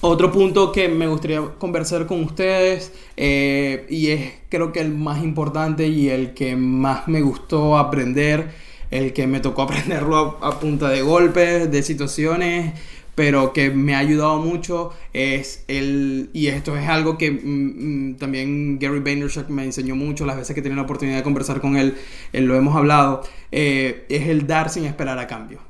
[0.00, 5.22] otro punto que me gustaría conversar con ustedes eh, y es creo que el más
[5.22, 8.50] importante y el que más me gustó aprender,
[8.90, 12.74] el que me tocó aprenderlo a, punta de golpes, de situaciones,
[13.14, 18.16] pero que me ha ayudado mucho es el, y esto es algo que mm, mm,
[18.16, 21.76] también Gary Vaynerchuk me enseñó mucho las veces que tenía la oportunidad de conversar con
[21.76, 21.94] él,
[22.32, 25.60] él lo hemos hablado, eh, es el dar sin esperar a cambio.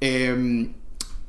[0.00, 0.72] Em,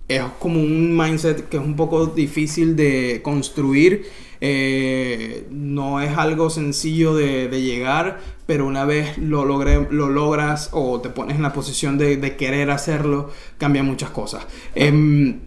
[0.07, 4.05] es como un mindset que es un poco difícil de construir.
[4.41, 11.09] Eh, no es algo sencillo de, llegar, pero una vez lo, lo logras o te
[11.09, 14.45] pones en la posición de, querer hacerlo, cambia muchas cosas.
[14.75, 15.39] Em,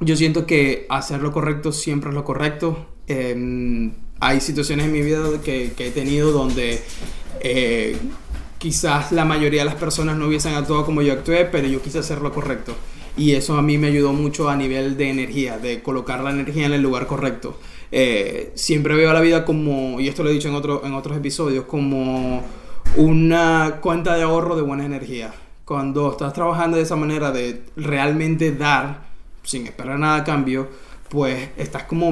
[0.00, 2.86] yo siento que hacer lo correcto siempre es lo correcto.
[3.06, 6.82] Em, hay situaciones en mi vida que, he tenido donde
[7.40, 7.98] eh,
[8.56, 11.98] quizás la mayoría de las personas no hubiesen actuado como yo actué, pero yo quise
[11.98, 12.74] hacer lo correcto
[13.16, 16.66] y eso a mí me ayudó mucho a nivel de energía, de colocar la energía
[16.66, 17.58] en el lugar correcto.
[17.92, 21.16] Eh, siempre veo la vida como, y esto lo he dicho en, otro, en otros
[21.16, 22.42] episodios, como
[22.96, 25.32] una cuenta de ahorro de buena energía.
[25.64, 29.04] Cuando estás trabajando de esa manera de realmente dar,
[29.44, 30.68] sin esperar nada a cambio,
[31.08, 32.10] pues estás como,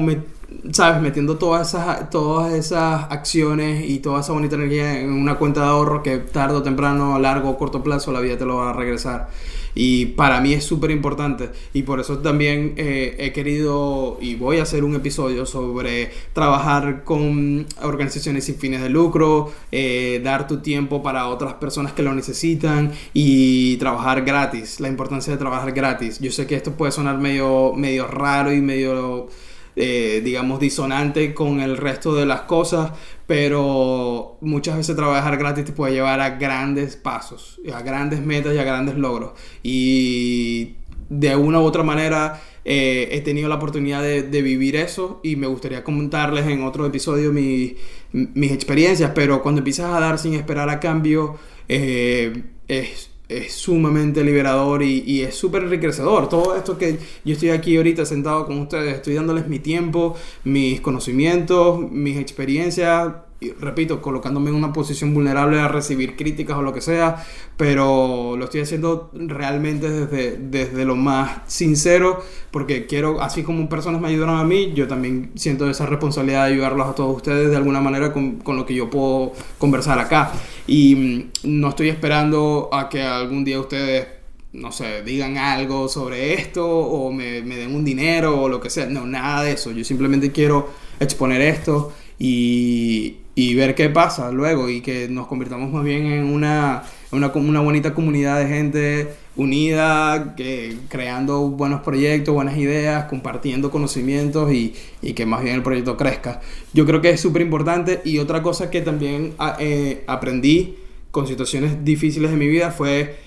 [0.71, 5.61] sabes, metiendo todas esas, todas esas acciones y toda esa bonita energía en una cuenta
[5.61, 8.57] de ahorro que tarde o temprano, a largo o corto plazo, la vida te lo
[8.57, 9.29] va a regresar.
[9.75, 11.49] Y para mí es súper importante.
[11.73, 17.03] Y por eso también eh, he querido y voy a hacer un episodio sobre trabajar
[17.03, 22.13] con organizaciones sin fines de lucro, eh, dar tu tiempo para otras personas que lo
[22.13, 24.79] necesitan y trabajar gratis.
[24.79, 26.19] La importancia de trabajar gratis.
[26.19, 29.27] Yo sé que esto puede sonar medio, medio raro y medio
[29.75, 32.91] eh, digamos, disonante con el resto de las cosas,
[33.27, 38.57] pero muchas veces trabajar gratis te puede llevar a grandes pasos, a grandes metas y
[38.57, 39.31] a grandes logros.
[39.63, 40.75] Y
[41.09, 45.47] de una u otra manera eh, he tenido la oportunidad de, vivir eso y me
[45.47, 47.75] gustaría comentarles en otro episodio mi,
[48.11, 54.23] mis experiencias, pero cuando empiezas a dar sin esperar a cambio, eh, es, es, sumamente
[54.23, 56.29] liberador y, y es súper enriquecedor.
[56.29, 60.81] Todo esto que yo estoy aquí ahorita sentado con ustedes, estoy dándoles mi tiempo, mis
[60.81, 63.13] conocimientos, mis experiencias
[63.59, 67.25] repito, colocándome en una posición vulnerable a recibir críticas o lo que sea,
[67.57, 74.01] pero lo estoy haciendo realmente desde, desde lo más sincero, porque quiero, así como personas
[74.01, 77.57] me ayudaron a mí, yo también siento esa responsabilidad de ayudarlos a todos ustedes de
[77.57, 80.31] alguna manera con, con lo que yo puedo conversar acá.
[80.67, 80.95] Y
[81.43, 84.07] mm, no estoy esperando a que algún día ustedes
[84.53, 88.69] no sé, digan algo sobre esto o me, me, den un dinero o lo que
[88.69, 88.85] sea.
[88.85, 89.71] No, nada de eso.
[89.71, 90.69] Yo simplemente quiero
[90.99, 96.25] exponer esto y, y ver qué pasa luego y que nos convirtamos más bien en
[96.25, 103.71] una, una, una bonita comunidad de gente unida, que, creando buenos proyectos, buenas ideas, compartiendo
[103.71, 106.41] conocimientos y, y que más bien el proyecto crezca.
[106.73, 110.77] Yo creo que es súper importante y otra cosa que también ah, eh, aprendí
[111.09, 113.17] con situaciones difíciles de mi vida fue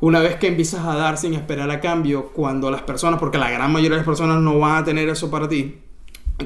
[0.00, 3.50] una vez que empiezas a dar sin esperar a cambio, cuando las personas, porque la
[3.50, 5.76] gran mayoría de las personas no van a tener eso para ti,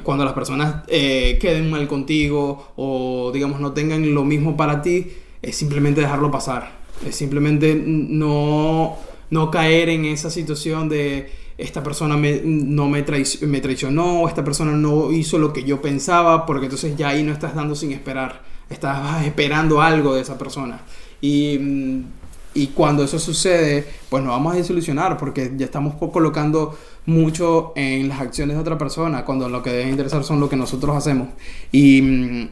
[0.02, 5.08] cuando las personas eh, queden mal contigo o digamos no tengan lo mismo para ti,
[5.42, 6.78] es simplemente dejarlo pasar.
[7.06, 8.96] Es simplemente no,
[9.30, 15.12] no caer en esa situación de esta persona me, no me, traicionó, esta persona no
[15.12, 19.26] hizo lo que yo pensaba, porque entonces ya ahí no estás dando sin esperar, estás
[19.26, 20.80] esperando algo de esa persona.
[21.20, 22.04] Y mm,
[22.52, 28.08] y cuando eso sucede, pues nos vamos a desilusionar porque ya estamos colocando mucho en
[28.08, 31.28] las acciones de otra persona, cuando lo que debe interesar son lo que nosotros hacemos.
[31.72, 32.48] Y, mm,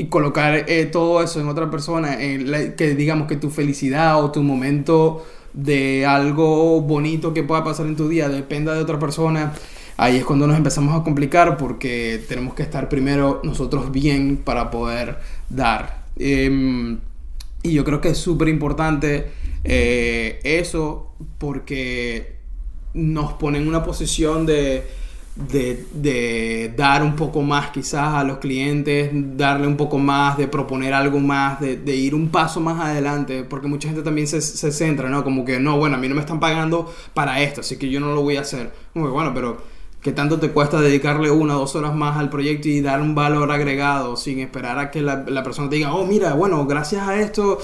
[0.00, 4.30] y colocar eh, todo eso en otra persona, en que digamos que tu felicidad o
[4.30, 9.52] tu momento de algo bonito que pueda pasar en tu día dependa de otra persona,
[9.98, 14.70] ahí es cuando nos empezamos a complicar porque tenemos que estar primero nosotros bien para
[14.70, 15.18] poder
[15.50, 16.04] dar.
[16.16, 16.98] Em,
[17.62, 19.26] y yo creo que es súper importante
[19.64, 22.39] eh, eso porque
[22.94, 24.86] nos pone en una posición de,
[25.36, 30.92] de, dar un poco más quizás a los clientes, darle un poco más, de proponer
[30.92, 34.72] algo más, de, de ir un paso más adelante, porque mucha gente también se, se,
[34.72, 35.24] centra, ¿no?
[35.24, 38.00] Como que, no, bueno, a mí no me están pagando para esto, así que yo
[38.00, 38.72] no lo voy a hacer.
[38.94, 39.62] Muy bueno, pero
[40.02, 43.14] ¿qué tanto te cuesta dedicarle una o dos horas más al proyecto y dar un
[43.14, 47.06] valor agregado sin esperar a que la, la persona te diga, oh, mira, bueno, gracias
[47.06, 47.58] a esto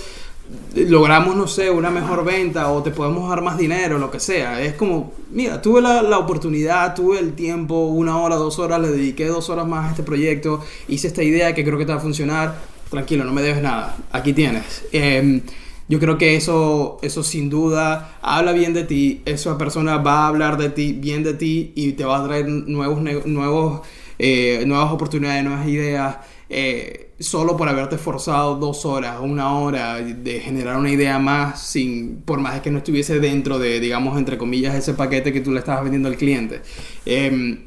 [0.74, 4.60] logramos, no sé, una mejor venta o te podemos dar más dinero, lo que sea.
[4.62, 8.88] Es como, mira, tuve la, la, oportunidad, tuve el tiempo, una hora, dos horas, le
[8.88, 11.98] dediqué dos horas más a este proyecto, hice esta idea que creo que te va
[11.98, 12.76] a funcionar.
[12.90, 14.84] Tranquilo, no me debes nada, aquí tienes.
[14.92, 15.42] Eh,
[15.88, 20.28] yo creo que eso, eso sin duda habla bien de ti, esa persona va a
[20.28, 23.82] hablar de ti, bien de ti y te va a traer nuevos, nuevos,
[24.18, 26.16] eh, nuevas oportunidades, nuevas ideas.
[26.48, 32.22] Eh, solo por haberte forzado dos horas, una hora de generar una idea más, sin,
[32.24, 35.58] por más que no estuviese dentro de, digamos, entre comillas, ese paquete que tú le
[35.58, 36.60] estabas vendiendo al cliente.
[37.04, 37.58] Eh,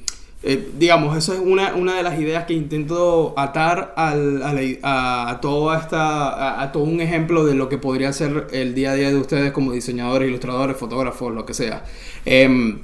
[0.41, 5.79] eh, digamos, eso es una, una, de las ideas que intento atar a, a, toda
[5.79, 9.17] esta, a, todo un ejemplo de lo que podría ser el día a día de
[9.17, 11.83] ustedes como diseñadores, ilustradores, fotógrafos, lo que sea.
[12.25, 12.77] Eh,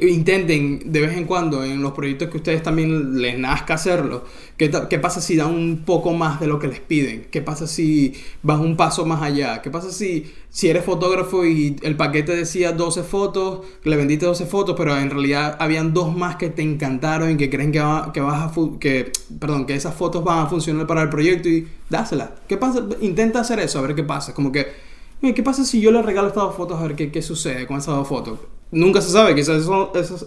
[0.00, 4.24] intenten de vez en cuando en los proyectos que ustedes también les nazca hacerlo.
[4.56, 7.26] ¿Qué, ¿Qué, pasa si dan un poco más de lo que les piden?
[7.30, 9.60] ¿Qué pasa si vas un paso más allá?
[9.60, 14.46] ¿Qué pasa si, si eres fotógrafo y el paquete decía 12 fotos, le vendiste 12
[14.46, 18.12] fotos, pero en realidad habían dos más que te encantaron y que creen que, va,
[18.14, 21.68] que vas a que, perdón, que esas fotos van a funcionar para el proyecto y
[21.90, 22.34] dásela.
[22.48, 22.82] ¿Qué pasa?
[23.02, 24.32] Intenta hacer eso, a ver qué pasa.
[24.32, 24.68] Como que,
[25.20, 27.76] ¿qué pasa si yo le regalo estas dos fotos a ver qué, qué sucede con
[27.76, 28.38] esas dos fotos?
[28.72, 29.66] Nunca se sabe, quizás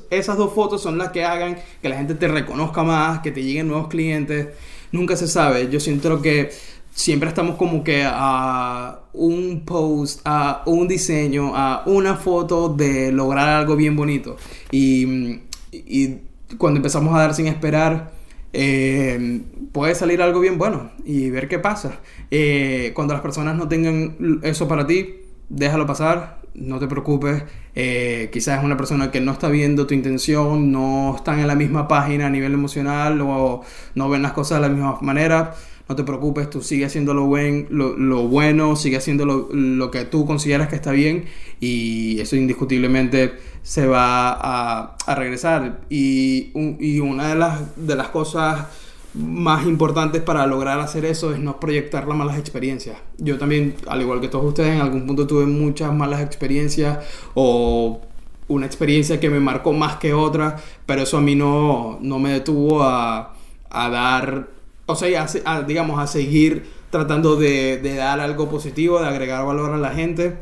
[0.10, 3.44] esas, dos fotos son las que hagan que la gente te reconozca más, que te
[3.44, 4.50] lleguen nuevos clientes.
[4.92, 5.70] Nunca se sabe.
[5.70, 6.52] Yo siento que
[6.94, 13.48] siempre estamos como que a un post, a un diseño, a una foto de lograr
[13.48, 14.36] algo bien bonito.
[14.72, 15.40] Y,
[15.72, 16.18] y
[16.58, 18.12] cuando empezamos a dar sin esperar,
[18.56, 22.00] eh, puede salir algo bien bueno y ver qué pasa.
[22.30, 25.16] Eh, cuando las personas no tengan eso para ti,
[25.50, 27.44] déjalo pasar, no te preocupes.
[27.76, 31.56] Eh, quizás es una persona que no está viendo tu intención, no están en la
[31.56, 33.62] misma página a nivel emocional o
[33.96, 35.56] no ven las cosas de la misma manera.
[35.90, 39.92] No te preocupes, tú sigue haciendo lo, buen, lo, lo bueno, sigue haciendo lo, lo,
[39.92, 41.26] que tú consideras que está bien
[41.60, 45.82] y eso indiscutiblemente se va a, a regresar.
[45.90, 48.68] Y, y una de las, de las cosas
[49.14, 52.98] más importantes para lograr hacer eso es no proyectar las malas experiencias.
[53.18, 57.00] Yo también, al igual que todos ustedes, en algún punto tuve muchas malas experiencias
[57.36, 58.02] o
[58.48, 62.32] una experiencia que me marcó más que otra, pero eso a mí no, no me
[62.32, 63.36] detuvo a,
[63.70, 64.50] a dar,
[64.86, 69.74] o sea, a, digamos, a seguir tratando de, de, dar algo positivo, de agregar valor
[69.74, 70.38] a la gente.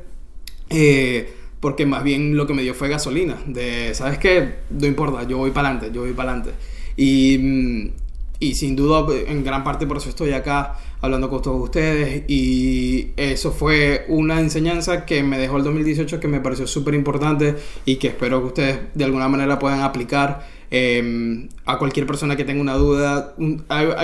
[0.69, 3.38] Eh, porque más bien lo que me dio fue gasolina.
[3.45, 4.55] De, ¿sabes qué?
[4.69, 6.55] No importa, yo voy para adelante, yo voy para adelante.
[6.97, 8.01] Y, mm,
[8.42, 12.24] y sin duda, en gran parte por eso estoy acá hablando con todos ustedes.
[12.28, 17.56] Y eso fue una enseñanza que me dejó el 2018 que me pareció súper importante
[17.86, 22.45] y que espero que ustedes de alguna manera puedan aplicar Em, a cualquier persona que
[22.45, 23.36] tenga una duda.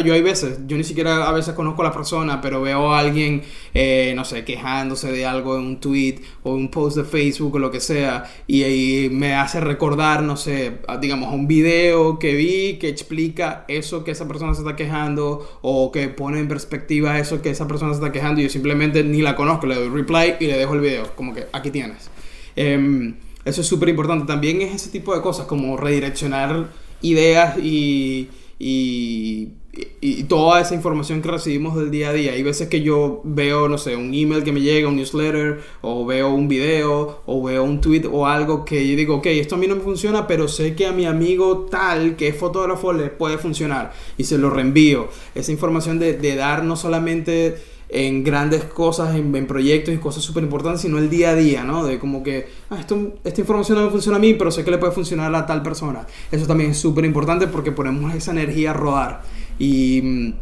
[0.04, 3.00] yo hay veces, yo ni siquiera a veces conozco a la persona, pero veo a
[3.00, 3.42] alguien,
[3.74, 7.60] eh, no sé, quejándose de algo en un tweet o un post de Facebook o
[7.60, 12.78] lo que sea, y, ahí me hace recordar, no sé, digamos, un video que vi
[12.80, 17.42] que explica eso que esa persona se está quejando o que pone en perspectiva eso
[17.42, 20.36] que esa persona se está quejando y yo simplemente ni la conozco, le doy reply
[20.42, 22.10] y le dejo el video, como que aquí tienes.
[22.58, 23.16] Em,
[23.48, 24.26] eso es súper importante.
[24.26, 26.70] También es ese tipo de cosas como redireccionar
[27.02, 28.30] ideas y,
[28.60, 29.54] y,
[30.02, 32.34] y, toda esa información que recibimos del día a día.
[32.34, 36.06] Hay veces que yo veo, no sé, un email que me llega, un newsletter, o
[36.06, 39.58] veo un video, o veo un tweet o algo que yo digo, ok, esto a
[39.58, 43.08] mí no me funciona, pero sé que a mi amigo tal, que es fotógrafo, le
[43.08, 43.94] puede funcionar.
[44.18, 45.08] Y se lo reenvío.
[45.36, 47.56] Esa información de, de dar no solamente
[47.90, 51.86] en grandes cosas, en, proyectos y cosas súper importantes, sino el día a día, ¿no?
[51.86, 54.72] De como que, ah, esto, esta información no me funciona a mí, pero sé que
[54.72, 56.06] le puede funcionar a tal persona.
[56.32, 59.22] Eso también es súper importante porque ponemos esa energía a rodar.
[59.58, 60.34] Y,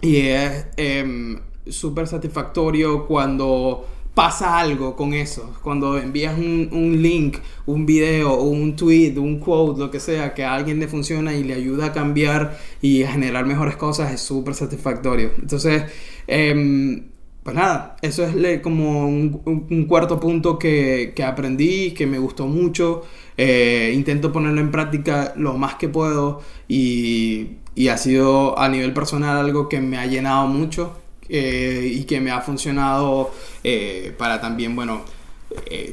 [0.00, 1.38] y es eh,
[1.68, 3.86] súper satisfactorio cuando
[4.20, 5.54] pasa algo con eso.
[5.62, 10.54] Cuando envías un, link, un video, un tweet, un quote, lo que sea, que a
[10.54, 14.54] alguien le funciona y le ayuda a cambiar y a generar mejores cosas, es súper
[14.54, 15.30] satisfactorio.
[15.38, 15.84] Entonces,
[16.32, 17.10] Em,
[17.42, 23.02] pues nada, eso es como un, cuarto punto que, aprendí, que me gustó mucho.
[23.36, 27.56] Eh, intento ponerlo en práctica lo más que puedo y,
[27.90, 30.99] ha sido a nivel personal algo que me ha llenado mucho
[31.30, 33.30] eh, y que me ha funcionado
[33.64, 35.02] eh, para también, bueno,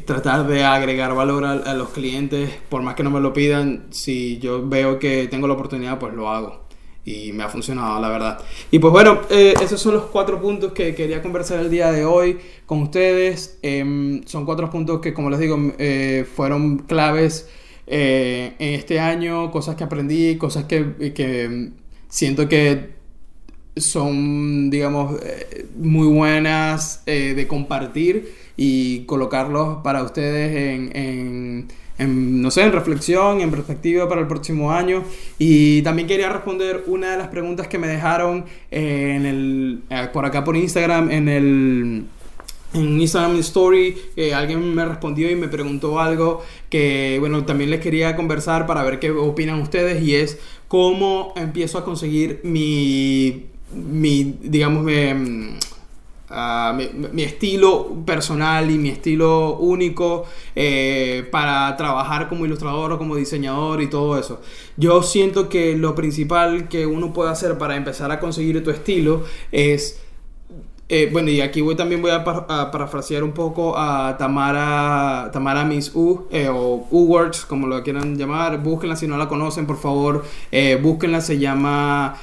[0.05, 4.38] tratar de agregar valor a los clientes, por más que no me lo pidan, si
[4.38, 6.67] yo veo que tengo la oportunidad, pues lo hago
[7.07, 8.39] y me ha funcionado, la verdad.
[8.69, 12.03] Y pues bueno, eh, esos son los cuatro puntos que quería conversar el día de
[12.03, 13.57] hoy con ustedes.
[13.61, 17.49] Em, son cuatro puntos que, como les digo, eh, fueron claves
[17.88, 21.71] eh, en este año, cosas que aprendí, cosas que, que
[22.09, 22.97] siento que
[23.80, 25.19] son, digamos,
[25.78, 31.67] muy buenas de compartir y colocarlos para ustedes en
[31.97, 35.03] en, no sé, en reflexión, en perspectiva para el próximo año.
[35.39, 40.09] Y también quería responder una de las preguntas que me dejaron eh, en el, eh,
[40.13, 42.05] por acá por Instagram, en el
[42.73, 43.95] en Instagram Story
[44.36, 48.99] alguien me respondió y me preguntó algo que bueno también les quería conversar para ver
[48.99, 55.13] qué opinan ustedes y es cómo empiezo a conseguir mi mi digamos mi,
[57.13, 63.82] mi, estilo personal y mi estilo único eh, para trabajar como ilustrador o como diseñador
[63.82, 64.41] y todo eso.
[64.76, 69.24] Yo siento que lo principal que uno puede hacer para empezar a conseguir tu estilo
[69.51, 70.01] es
[70.89, 75.91] eh, bueno, y aquí voy, también voy a, parafrasear un poco a Tamara, Tamara Miss
[75.93, 78.63] U, eh, o U-Words, como lo quieran llamar.
[78.63, 80.23] Búsquenla si no la conocen, por favor.
[80.49, 82.17] Eh, búsquenla, se llama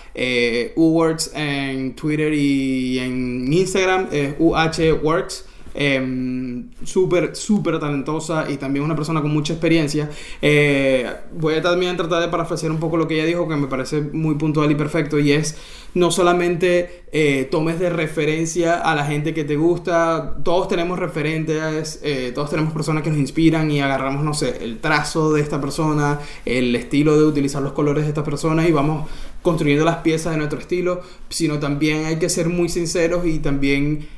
[0.77, 4.09] U-Words en Twitter y en Instagram,
[4.39, 5.45] UH Words.
[5.77, 10.09] Em, súper, súper talentosa y también una persona con mucha experiencia.
[10.41, 13.67] Eh, voy a también tratar de parafrasear un poco lo que ella dijo, que me
[13.67, 15.57] parece muy puntual y perfecto, y es
[15.95, 22.01] no solamente eh, tomes de referencia a la gente que te gusta, todos tenemos referentes,
[22.05, 25.61] eh, todos tenemos personas que nos inspiran y agarramos, no sé, el trazo de esta
[25.61, 29.09] persona, el estilo de utilizar los colores de esta persona y vamos
[29.43, 34.09] construyendo las piezas de nuestro estilo, sino también hay que ser muy sinceros y también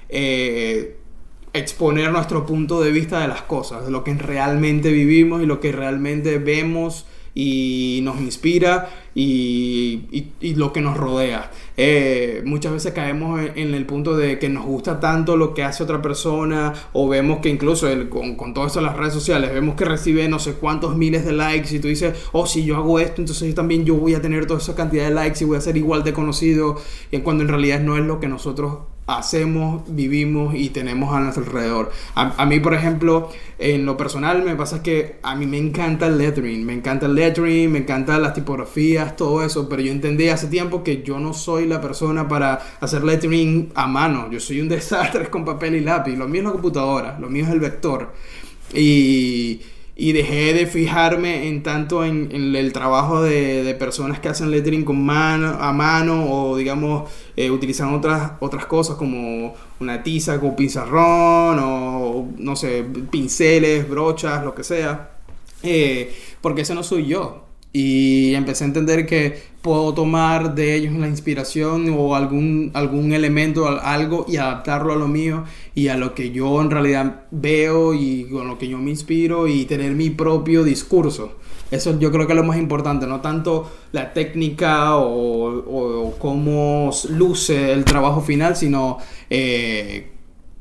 [1.57, 5.61] exponer nuestro punto de vista de las cosas, de lo que realmente vivimos y lo
[5.61, 7.07] que realmente vemos
[7.39, 10.25] y nos inspira y,
[10.57, 11.51] lo que nos rodea.
[11.77, 15.83] Eh, muchas veces caemos en, el punto de que nos gusta tanto lo que hace
[15.83, 19.75] otra persona o vemos que incluso con, con, todo esto en las redes sociales, vemos
[19.75, 22.99] que recibe no sé cuántos miles de likes y tú dices, oh, si yo hago
[22.99, 25.59] esto, entonces yo también yo voy a tener toda esa cantidad de likes y voy
[25.59, 26.81] a ser igual de conocido,
[27.11, 31.45] y cuando en realidad no es lo que nosotros hacemos, vivimos y tenemos a nuestro
[31.45, 31.93] alrededor.
[32.15, 36.19] A, mí, por ejemplo, en lo personal me pasa que a mí me encanta el
[36.19, 40.49] lettering, me encanta el lettering, me encantan las tipografías, todo eso, pero yo entendí hace
[40.49, 44.69] tiempo que yo no soy la persona para hacer lettering a mano, yo soy un
[44.77, 48.13] desastre con papel y lápiz, lo mío es la computadora, lo mío es el vector.
[48.75, 49.61] Y
[49.99, 55.03] y dejé de fijarme en tanto en, el trabajo de, personas que hacen lettering con
[55.03, 61.59] mano, a mano o digamos eh, utilizan otras, otras cosas como una tiza con pizarrón
[61.61, 65.13] o no sé, pinceles, brochas, lo que sea.
[65.63, 67.46] Eh, porque ese no soy yo.
[67.79, 73.69] Y empecé a entender que puedo tomar de ellos la inspiración o algún, algún elemento,
[73.69, 78.25] algo y adaptarlo a lo mío y a lo que yo en realidad veo y
[78.33, 81.33] con lo que yo me inspiro y tener mi propio discurso.
[81.71, 87.73] Eso yo creo que es lo más importante, no tanto la técnica o, cómo luce
[87.73, 88.97] el trabajo final, sino
[89.29, 90.13] eh,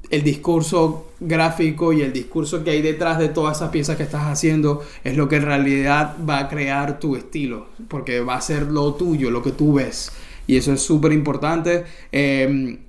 [0.10, 4.24] el discurso gráfico y el discurso que hay detrás de todas esas piezas que estás
[4.24, 8.64] haciendo es lo que en realidad va a crear tu estilo, porque va a ser
[8.64, 10.12] lo tuyo, lo que tú ves.
[10.48, 11.86] Y eso es súper importante.
[12.12, 12.80] Em,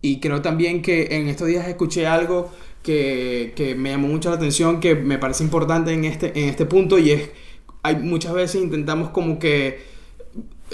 [0.00, 2.50] y creo también que en estos días escuché algo
[2.82, 6.66] que, que, me llamó mucho la atención, que me parece importante en este, en este
[6.66, 7.30] punto, y es,
[7.82, 9.91] hay muchas veces intentamos como que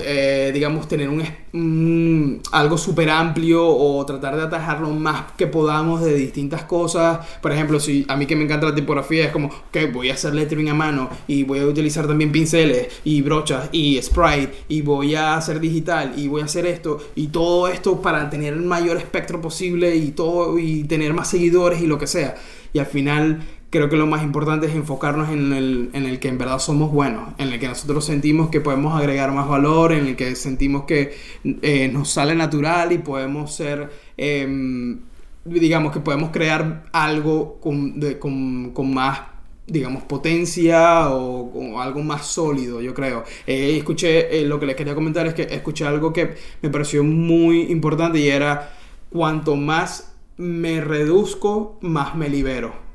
[0.01, 6.03] eh, digamos, tener un, algo súper amplio o tratar de atajar lo más que podamos
[6.03, 7.27] de distintas cosas.
[7.41, 10.15] Por ejemplo, si a mí que me encanta la tipografía, es como, que voy a
[10.15, 14.83] hacer lettering a mano y voy a utilizar también pinceles y brochas y sprite y
[14.83, 18.63] voy a hacer digital y voy a hacer esto y todo esto para tener el
[18.63, 22.37] mayor espectro posible y todo y tener más seguidores y lo que sea.
[22.73, 23.41] Y al final
[23.71, 26.91] creo que lo más importante es enfocarnos en el, en el que en verdad somos
[26.91, 30.85] buenos, en el que nosotros sentimos que podemos agregar más valor, en el que sentimos
[30.85, 31.15] que
[31.45, 35.01] eh, nos sale natural y podemos ser, em,
[35.45, 39.21] digamos, que podemos crear algo con, con, con más
[39.67, 43.25] digamos, potencia o, algo más sólido, yo creo.
[43.47, 47.05] Eh, escuché, eh, lo que les quería comentar es que escuché algo que me pareció
[47.05, 48.73] muy importante y era,
[49.11, 52.88] cuanto más me reduzco, más me libero.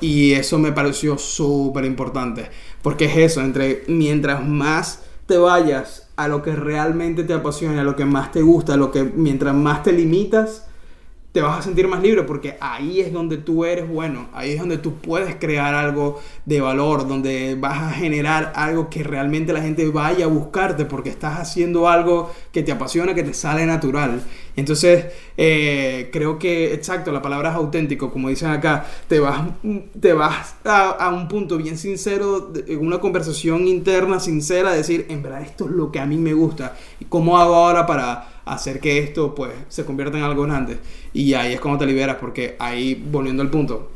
[0.00, 2.50] Y eso me pareció súper importante.
[2.82, 7.84] Porque es eso, entre mientras más te vayas a lo que realmente te apasiona, a
[7.84, 10.67] lo que más te gusta, a lo que mientras más te limitas,
[11.32, 14.58] te vas a sentir más libre porque ahí es donde tú eres bueno, ahí es
[14.58, 19.60] donde tú puedes crear algo de valor, donde vas a generar algo que realmente la
[19.60, 24.22] gente vaya a buscarte porque estás haciendo algo que te apasiona, que te sale natural.
[24.56, 25.06] Entonces,
[25.36, 29.42] eh, creo que, exacto, la palabra es auténtico, como dicen acá, te vas,
[30.00, 32.50] te vas a, a un punto bien sincero,
[32.80, 36.74] una conversación interna sincera, decir, en verdad esto es lo que a mí me gusta,
[36.98, 40.78] y cómo hago ahora para hacer que esto pues se convierta en algo grande.
[41.12, 43.90] Y ahí es cuando te liberas, porque ahí, volviendo al punto,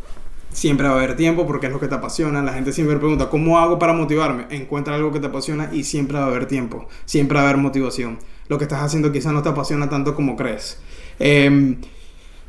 [0.52, 2.42] siempre va a haber tiempo porque es lo que te apasiona.
[2.42, 4.46] La gente siempre pregunta, ¿cómo hago para motivarme?
[4.50, 7.60] Encuentra algo que te apasiona y siempre va a haber tiempo, siempre va a haber
[7.60, 8.18] motivación.
[8.48, 10.78] Lo que estás haciendo quizás no te apasiona tanto como crees.
[11.18, 11.76] Em,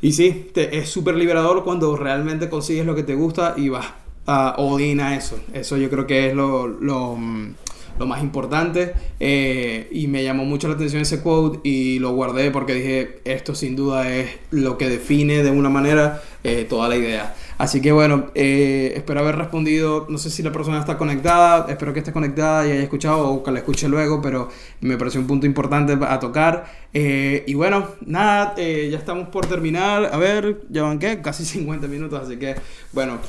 [0.01, 3.85] y sí, te, es súper liberador cuando realmente consigues lo que te gusta y vas
[4.25, 5.39] a odin a eso.
[5.53, 7.53] Eso yo creo que es lo, lo mm,
[7.97, 8.93] lo más importante.
[9.19, 13.55] Eh, y me llamó mucho la atención ese quote y lo guardé porque dije, esto
[13.55, 17.35] sin duda es lo que define de una manera eh, toda la idea.
[17.57, 21.93] Así que bueno, eh, espero haber respondido, no sé si la persona está conectada, espero
[21.93, 24.49] que esté conectada y haya escuchado o que la escuche luego, pero
[24.81, 26.65] me pareció un punto importante a tocar.
[26.93, 30.09] y bueno, nada, ya estamos por terminar.
[30.11, 32.55] A ver, ya van qué, casi 50 minutos, así que
[32.91, 33.19] bueno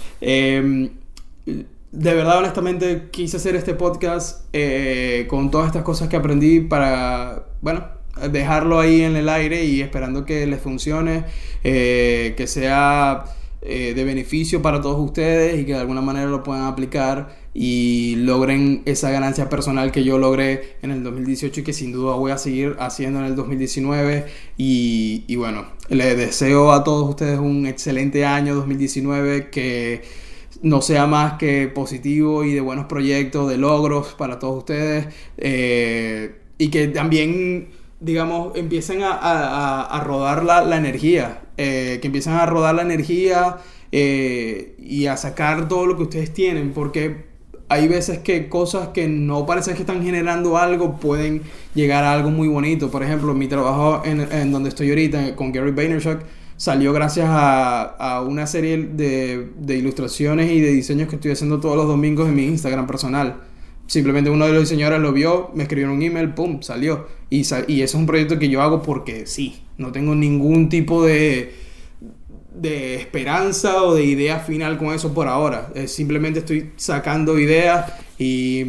[1.95, 7.47] de verdad, honestamente, quise hacer este podcast eh, con todas estas cosas que aprendí para,
[7.63, 7.87] bueno,
[8.33, 11.25] dejarlo ahí en el aire y esperando que les funcione,
[11.63, 13.25] eh, que sea
[13.63, 18.17] eh, de beneficio para todos ustedes y que de alguna manera lo puedan aplicar y
[18.17, 22.33] logren esa ganancia personal que yo logré en el 2018 y que sin duda voy
[22.33, 24.27] a seguir haciendo en el 2019
[24.57, 30.24] y, bueno, les deseo a todos ustedes un excelente año 2019 que
[30.65, 36.37] no sea más que positivo y de buenos proyectos, de logros para todos ustedes eh,
[36.57, 37.69] y que también,
[38.01, 43.59] digamos, empiecen a, rodar la, energía, eh, que empiecen a rodar la energía
[43.93, 47.27] eh, y a sacar todo lo que ustedes tienen, porque
[47.69, 51.43] hay veces que cosas que no parecen que están generando algo pueden
[51.75, 52.91] llegar a algo muy bonito.
[52.91, 56.21] Por ejemplo, mi trabajo en, en donde estoy ahorita con Gary Vaynerchuk
[56.65, 61.87] salió gracias a, una serie de, ilustraciones y de diseños que estoy haciendo todos los
[61.87, 63.43] domingos en mi Instagram personal.
[63.87, 66.63] Simplemente uno de los diseñadores lo vio, me escribió un email, ¡pum!
[66.63, 67.07] salió.
[67.29, 71.05] Y, y eso es un proyecto que yo hago porque sí, no tengo ningún tipo
[71.05, 71.53] de,
[72.55, 75.71] de esperanza o de idea final con eso por ahora.
[75.87, 78.65] simplemente estoy sacando ideas y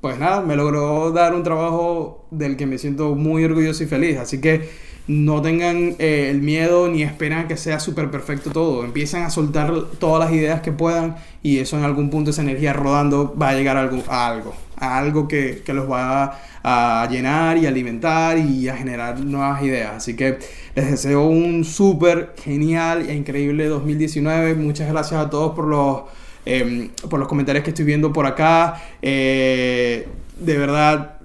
[0.00, 4.18] pues nada, me logró dar un trabajo del que me siento muy orgulloso y feliz.
[4.18, 4.68] Así que
[5.10, 8.84] no tengan eh, el miedo ni esperan que sea súper perfecto todo.
[8.84, 12.72] Empiezan a soltar todas las ideas que puedan y eso en algún punto, esa energía
[12.72, 17.08] rodando, va a llegar a algo, a algo, a algo que, que los va a,
[17.10, 19.94] llenar y alimentar y a generar nuevas ideas.
[19.96, 20.38] Así que
[20.76, 24.54] les deseo un súper genial e increíble 2019.
[24.54, 26.02] Muchas gracias a todos por los,
[26.46, 28.80] eh, por los comentarios que estoy viendo por acá.
[29.02, 30.06] Eh,
[30.38, 31.19] de verdad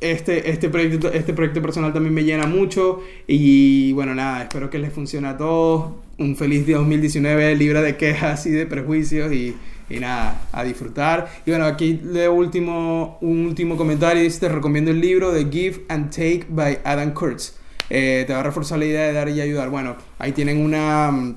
[0.00, 4.78] este, este, proyecto, este proyecto personal también me llena mucho y bueno, nada, espero que
[4.78, 5.92] les funcione a todos.
[6.18, 9.54] Un feliz 2019 libre de quejas y de prejuicios y,
[9.88, 11.28] y nada, a disfrutar.
[11.46, 15.84] Y bueno, aquí de último, un último comentario, dice, te recomiendo el libro de Give
[15.88, 17.54] and Take by Adam Kurtz.
[17.90, 19.70] Eh, te va a reforzar la idea de dar y ayudar.
[19.70, 21.34] Bueno, ahí tienen una,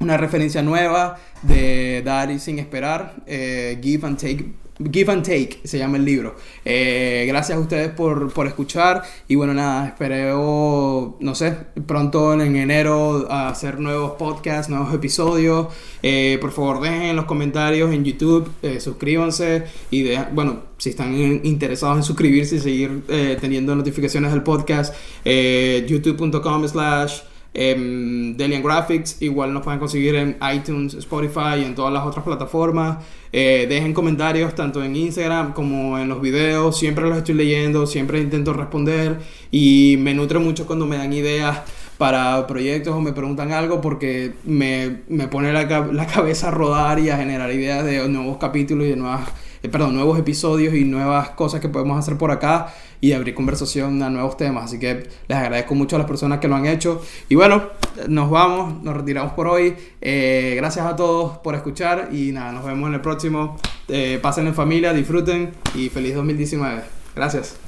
[0.00, 3.14] una referencia nueva de dar y sin esperar.
[3.26, 6.34] Eh, give and Take Give and Take se llama el libro.
[6.64, 9.02] Eh, gracias a ustedes por, por, escuchar.
[9.28, 11.56] Y bueno, nada, espero, no sé,
[11.86, 15.68] pronto en enero hacer nuevos podcasts, nuevos episodios.
[16.02, 20.90] Eh, por favor, dejen en los comentarios en YouTube, eh, suscríbanse y de, bueno, si
[20.90, 21.14] están
[21.44, 23.02] interesados en suscribirse y seguir
[23.40, 24.94] teniendo notificaciones del podcast,
[25.24, 27.20] youtube.com slash
[27.54, 29.22] eh, Delian Graphics.
[29.22, 32.98] Igual nos pueden conseguir en iTunes, Spotify y en todas las otras plataformas.
[33.32, 36.76] Eh, dejen comentarios tanto en Instagram como en los videos.
[36.76, 39.18] Siempre los estoy leyendo, siempre intento responder.
[39.50, 41.62] Y me nutre mucho cuando me dan ideas
[41.98, 46.98] para proyectos o me preguntan algo porque me, me pone la, la, cabeza a rodar
[46.98, 49.28] y a generar ideas de nuevos capítulos y de nuevas,
[49.62, 52.74] eh, perdón, nuevos episodios y nuevas cosas que podemos hacer por acá
[53.04, 54.64] y abrir conversación a nuevos temas.
[54.64, 57.02] Así que les agradezco mucho a las personas que lo han hecho.
[57.28, 57.64] Y bueno,
[58.08, 59.76] nos vamos, nos retiramos por hoy.
[60.00, 63.58] Eh, gracias a todos por escuchar y nada, nos vemos en el próximo.
[63.88, 66.80] Eh, pasen en familia, disfruten y feliz 2019.
[67.14, 67.63] Gracias.